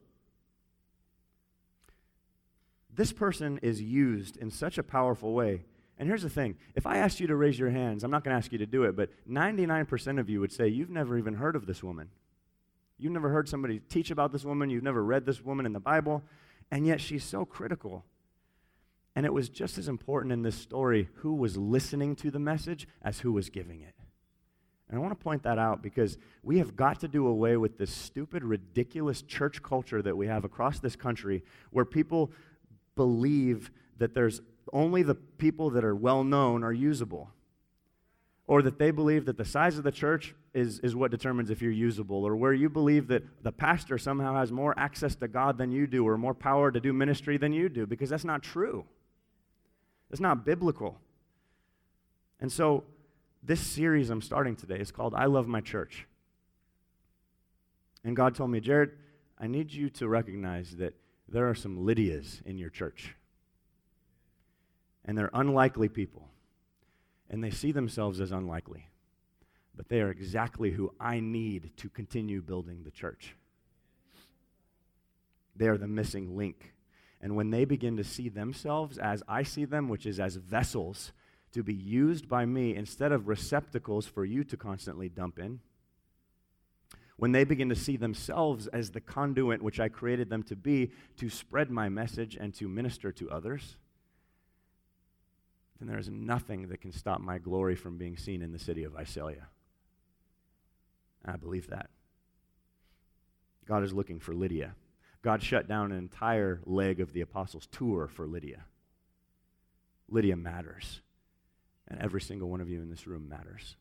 [2.92, 5.64] This person is used in such a powerful way.
[5.98, 8.34] And here's the thing if I asked you to raise your hands, I'm not going
[8.34, 11.34] to ask you to do it, but 99% of you would say you've never even
[11.34, 12.10] heard of this woman.
[12.98, 15.80] You've never heard somebody teach about this woman, you've never read this woman in the
[15.80, 16.22] Bible,
[16.70, 18.04] and yet she's so critical.
[19.16, 22.88] And it was just as important in this story who was listening to the message
[23.02, 23.94] as who was giving it.
[24.88, 27.78] And I want to point that out because we have got to do away with
[27.78, 32.30] this stupid, ridiculous church culture that we have across this country where people
[32.96, 34.40] believe that there's
[34.72, 37.30] only the people that are well known are usable.
[38.46, 41.62] Or that they believe that the size of the church is, is what determines if
[41.62, 42.24] you're usable.
[42.24, 45.86] Or where you believe that the pastor somehow has more access to God than you
[45.86, 48.84] do or more power to do ministry than you do, because that's not true.
[50.10, 51.00] It's not biblical.
[52.40, 52.84] And so
[53.42, 56.06] this series I'm starting today is called I Love My Church.
[58.04, 58.92] And God told me, Jared,
[59.38, 60.94] I need you to recognize that
[61.28, 63.16] there are some Lydias in your church.
[65.04, 66.28] And they're unlikely people.
[67.30, 68.88] And they see themselves as unlikely.
[69.76, 73.36] But they are exactly who I need to continue building the church.
[75.56, 76.74] They are the missing link.
[77.24, 81.12] And when they begin to see themselves as I see them, which is as vessels
[81.52, 85.60] to be used by me instead of receptacles for you to constantly dump in,
[87.16, 90.90] when they begin to see themselves as the conduit which I created them to be
[91.16, 93.78] to spread my message and to minister to others,
[95.78, 98.84] then there is nothing that can stop my glory from being seen in the city
[98.84, 99.46] of Visalia.
[101.24, 101.88] I believe that.
[103.64, 104.74] God is looking for Lydia.
[105.24, 108.66] God shut down an entire leg of the apostles' tour for Lydia.
[110.10, 111.00] Lydia matters.
[111.88, 113.76] And every single one of you in this room matters.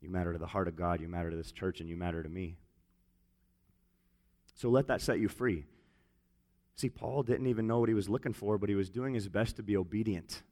[0.00, 2.22] You matter to the heart of God, you matter to this church, and you matter
[2.22, 2.56] to me.
[4.54, 5.66] So let that set you free.
[6.74, 9.28] See, Paul didn't even know what he was looking for, but he was doing his
[9.28, 10.42] best to be obedient.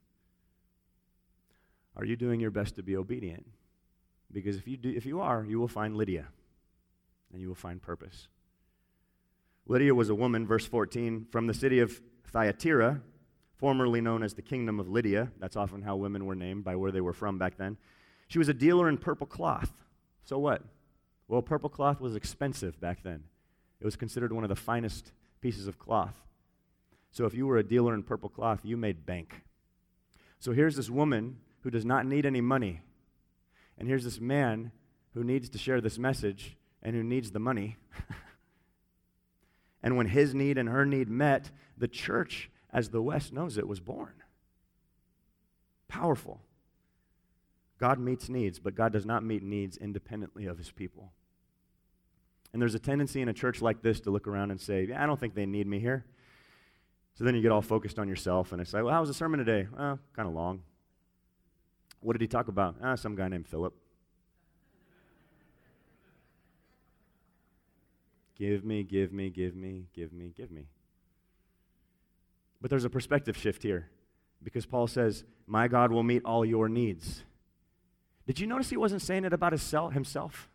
[1.95, 3.47] Are you doing your best to be obedient?
[4.31, 6.27] Because if you, do, if you are, you will find Lydia
[7.33, 8.27] and you will find purpose.
[9.69, 13.01] Lydia was a woman, verse 14, from the city of Thyatira,
[13.55, 15.31] formerly known as the kingdom of Lydia.
[15.39, 17.77] That's often how women were named by where they were from back then.
[18.29, 19.71] She was a dealer in purple cloth.
[20.23, 20.63] So what?
[21.27, 23.25] Well, purple cloth was expensive back then.
[23.79, 26.15] It was considered one of the finest pieces of cloth.
[27.11, 29.43] So if you were a dealer in purple cloth, you made bank.
[30.39, 32.81] So here's this woman who does not need any money.
[33.77, 34.71] And here's this man
[35.13, 37.77] who needs to share this message and who needs the money.
[39.81, 43.67] and when his need and her need met, the church, as the West knows it,
[43.67, 44.13] was born.
[45.87, 46.41] Powerful.
[47.79, 51.13] God meets needs, but God does not meet needs independently of his people.
[52.51, 55.01] And there's a tendency in a church like this to look around and say, yeah,
[55.01, 56.05] I don't think they need me here.
[57.15, 59.13] So then you get all focused on yourself and it's like, well, how was the
[59.13, 59.67] sermon today?
[59.77, 60.63] Well, kind of long.
[62.01, 62.75] What did he talk about?
[62.81, 63.73] Ah, some guy named Philip.
[68.39, 70.67] Give me, give me, give me, give me, give me.
[72.61, 73.89] But there's a perspective shift here
[74.41, 77.23] because Paul says, My God will meet all your needs.
[78.25, 80.49] Did you notice he wasn't saying it about himself?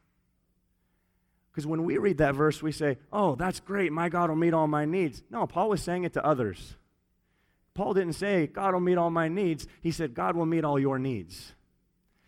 [1.50, 3.92] Because when we read that verse, we say, Oh, that's great.
[3.92, 5.22] My God will meet all my needs.
[5.30, 6.76] No, Paul was saying it to others.
[7.74, 9.66] Paul didn't say, God will meet all my needs.
[9.80, 11.54] He said, God will meet all your needs.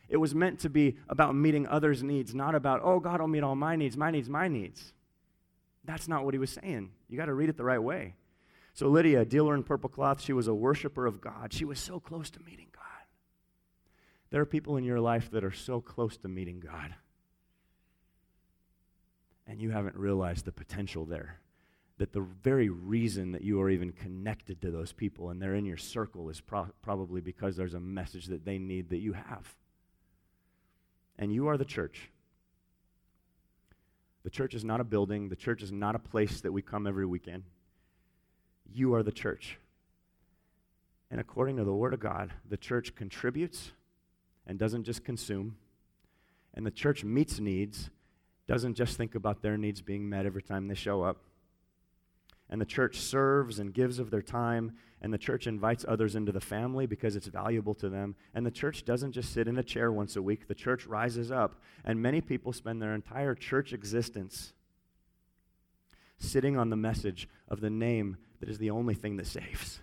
[0.09, 3.43] It was meant to be about meeting others' needs, not about, oh, God will meet
[3.43, 4.93] all my needs, my needs, my needs.
[5.87, 6.91] That's not what he was saying.
[7.09, 8.15] You got to read it the right way.
[8.75, 11.53] So, Lydia, dealer in purple cloth, she was a worshiper of God.
[11.53, 12.83] She was so close to meeting God.
[14.31, 16.95] There are people in your life that are so close to meeting God,
[19.47, 21.41] and you haven't realized the potential there
[21.99, 25.65] that the very reason that you are even connected to those people and they're in
[25.65, 29.57] your circle is pro- probably because there's a message that they need that you have.
[31.19, 32.11] And you are the church.
[34.27, 36.89] The church is not a building, the church is not a place that we come
[36.89, 37.45] every weekend.
[38.75, 39.61] You are the church.
[41.13, 43.71] And according to the Word of God, the church contributes
[44.45, 45.55] and doesn't just consume.
[46.55, 47.89] And the church meets needs,
[48.49, 51.19] doesn't just think about their needs being met every time they show up
[52.49, 54.73] and the church serves and gives of their time,
[55.03, 58.15] and the church invites others into the family because it's valuable to them.
[58.35, 61.31] And the church doesn't just sit in a chair once a week, the church rises
[61.31, 61.61] up.
[61.85, 64.53] And many people spend their entire church existence
[66.19, 69.81] sitting on the message of the name that is the only thing that saves.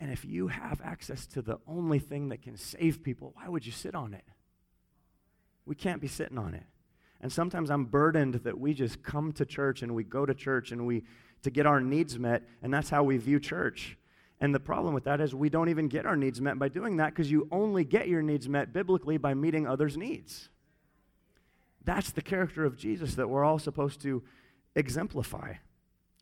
[0.00, 3.64] And if you have access to the only thing that can save people, why would
[3.64, 4.24] you sit on it?
[5.66, 6.64] We can't be sitting on it.
[7.24, 10.72] And sometimes I'm burdened that we just come to church and we go to church
[10.72, 11.04] and we
[11.40, 13.96] to get our needs met, and that's how we view church.
[14.42, 16.98] And the problem with that is we don't even get our needs met by doing
[16.98, 20.50] that because you only get your needs met biblically by meeting others' needs.
[21.82, 24.22] That's the character of Jesus that we're all supposed to
[24.74, 25.54] exemplify.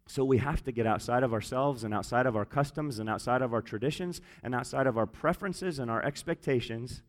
[0.07, 3.42] So we have to get outside of ourselves and outside of our customs and outside
[3.42, 7.03] of our traditions and outside of our preferences and our expectations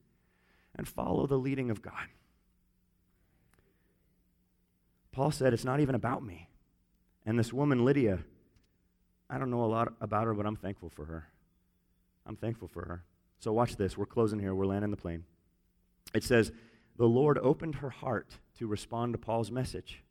[0.76, 2.08] and follow the leading of God.
[5.14, 6.50] Paul said, It's not even about me.
[7.26, 8.20] And this woman, Lydia,
[9.30, 11.30] I don't know a lot about her, but I'm thankful for her.
[12.26, 13.04] I'm thankful for her.
[13.40, 13.98] So watch this.
[13.98, 14.54] We're closing here.
[14.54, 15.24] We're landing the plane.
[16.14, 16.52] It says,
[16.98, 20.04] The Lord opened her heart to respond to Paul's message.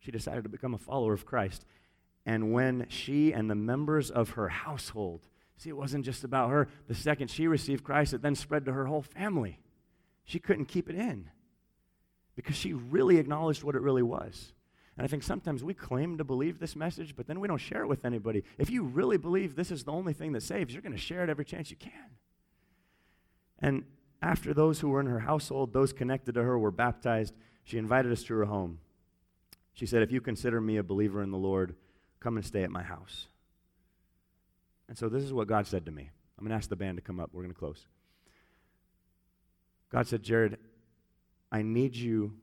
[0.00, 1.64] She decided to become a follower of Christ.
[2.26, 6.68] And when she and the members of her household, see, it wasn't just about her.
[6.88, 9.58] The second she received Christ, it then spread to her whole family.
[10.24, 11.30] She couldn't keep it in
[12.36, 14.52] because she really acknowledged what it really was.
[14.96, 17.82] And I think sometimes we claim to believe this message, but then we don't share
[17.82, 18.44] it with anybody.
[18.58, 21.24] If you really believe this is the only thing that saves, you're going to share
[21.24, 21.92] it every chance you can.
[23.58, 23.84] And
[24.22, 28.12] after those who were in her household, those connected to her, were baptized, she invited
[28.12, 28.78] us to her home.
[29.72, 31.74] She said, If you consider me a believer in the Lord,
[32.20, 33.26] come and stay at my house.
[34.88, 36.10] And so this is what God said to me.
[36.38, 37.30] I'm going to ask the band to come up.
[37.32, 37.86] We're going to close.
[39.90, 40.58] God said, Jared,
[41.50, 42.34] I need you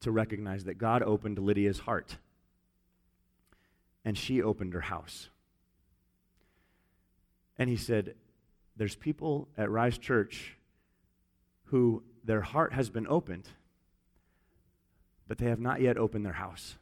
[0.00, 2.16] to recognize that God opened Lydia's heart
[4.04, 5.28] and she opened her house.
[7.58, 8.14] And he said,
[8.76, 10.56] There's people at Rise Church
[11.66, 13.48] who their heart has been opened,
[15.28, 16.76] but they have not yet opened their house.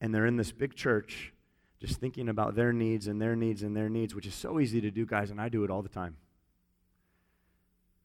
[0.00, 1.32] And they're in this big church
[1.80, 4.80] just thinking about their needs and their needs and their needs, which is so easy
[4.80, 6.16] to do, guys, and I do it all the time.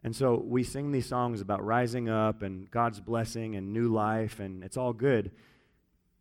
[0.04, 4.39] And so we sing these songs about rising up and God's blessing and new life,
[4.39, 5.32] and it's all good.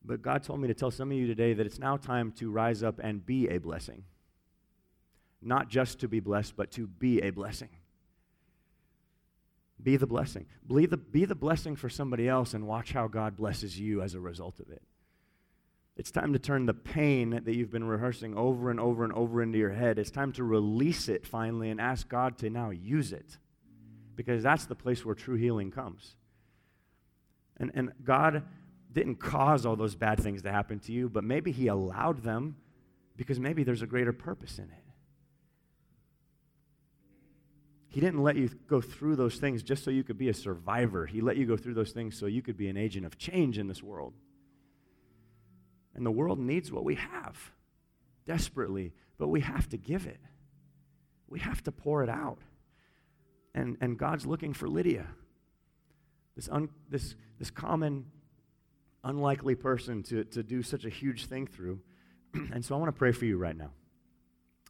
[0.04, 2.50] But God told me to tell some of you today that it's now time to
[2.50, 4.04] rise up and be a blessing.
[5.40, 7.68] Not just to be blessed, but to be a blessing.
[9.80, 10.46] Be the blessing.
[10.66, 14.14] Be the, be the blessing for somebody else and watch how God blesses you as
[14.14, 14.82] a result of it.
[15.96, 19.40] It's time to turn the pain that you've been rehearsing over and over and over
[19.40, 20.00] into your head.
[20.00, 23.38] It's time to release it finally and ask God to now use it
[24.18, 26.16] because that's the place where true healing comes.
[27.56, 28.42] And, and God
[28.92, 32.56] didn't cause all those bad things to happen to you, but maybe He allowed them
[33.14, 34.84] because maybe there's a greater purpose in it.
[37.86, 41.06] He didn't let you go through those things just so you could be a survivor.
[41.06, 43.56] He let you go through those things so you could be an agent of change
[43.56, 44.14] in this world.
[45.94, 47.52] And the world needs what we have
[48.26, 50.20] desperately, but we have to give it.
[51.28, 52.40] We have to pour it out.
[53.54, 55.06] And, and God's looking for Lydia,
[56.36, 58.06] this, un, this, this common,
[59.02, 61.80] unlikely person to, to do such a huge thing through.
[62.34, 63.70] and so I want to pray for you right now.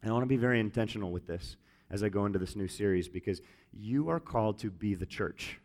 [0.01, 1.57] And I want to be very intentional with this
[1.91, 3.41] as I go into this new series because
[3.73, 5.59] you are called to be the church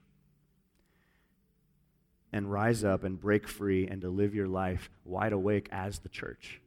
[2.33, 6.09] and rise up and break free and to live your life wide awake as the
[6.09, 6.61] church.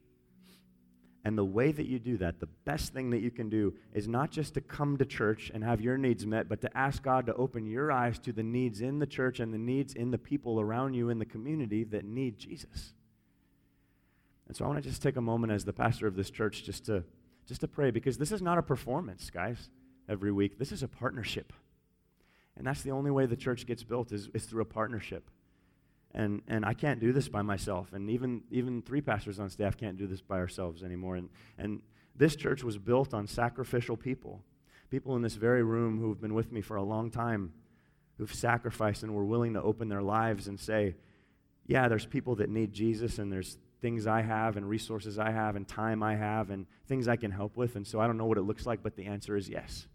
[1.24, 4.06] And the way that you do that, the best thing that you can do is
[4.06, 7.26] not just to come to church and have your needs met, but to ask God
[7.26, 10.18] to open your eyes to the needs in the church and the needs in the
[10.18, 12.94] people around you in the community that need Jesus.
[14.46, 16.64] And so I want to just take a moment as the pastor of this church
[16.64, 17.04] just to
[17.46, 19.70] just to pray because this is not a performance, guys,
[20.06, 20.58] every week.
[20.58, 21.52] This is a partnership.
[22.56, 25.30] And that's the only way the church gets built is, is through a partnership.
[26.14, 27.92] And, and I can't do this by myself.
[27.92, 31.16] And even, even three pastors on staff can't do this by ourselves anymore.
[31.16, 31.28] And,
[31.58, 31.82] and
[32.16, 34.42] this church was built on sacrificial people.
[34.90, 37.52] People in this very room who've been with me for a long time,
[38.16, 40.96] who've sacrificed and were willing to open their lives and say,
[41.66, 45.54] yeah, there's people that need Jesus, and there's things I have, and resources I have,
[45.54, 47.76] and time I have, and things I can help with.
[47.76, 49.86] And so I don't know what it looks like, but the answer is yes.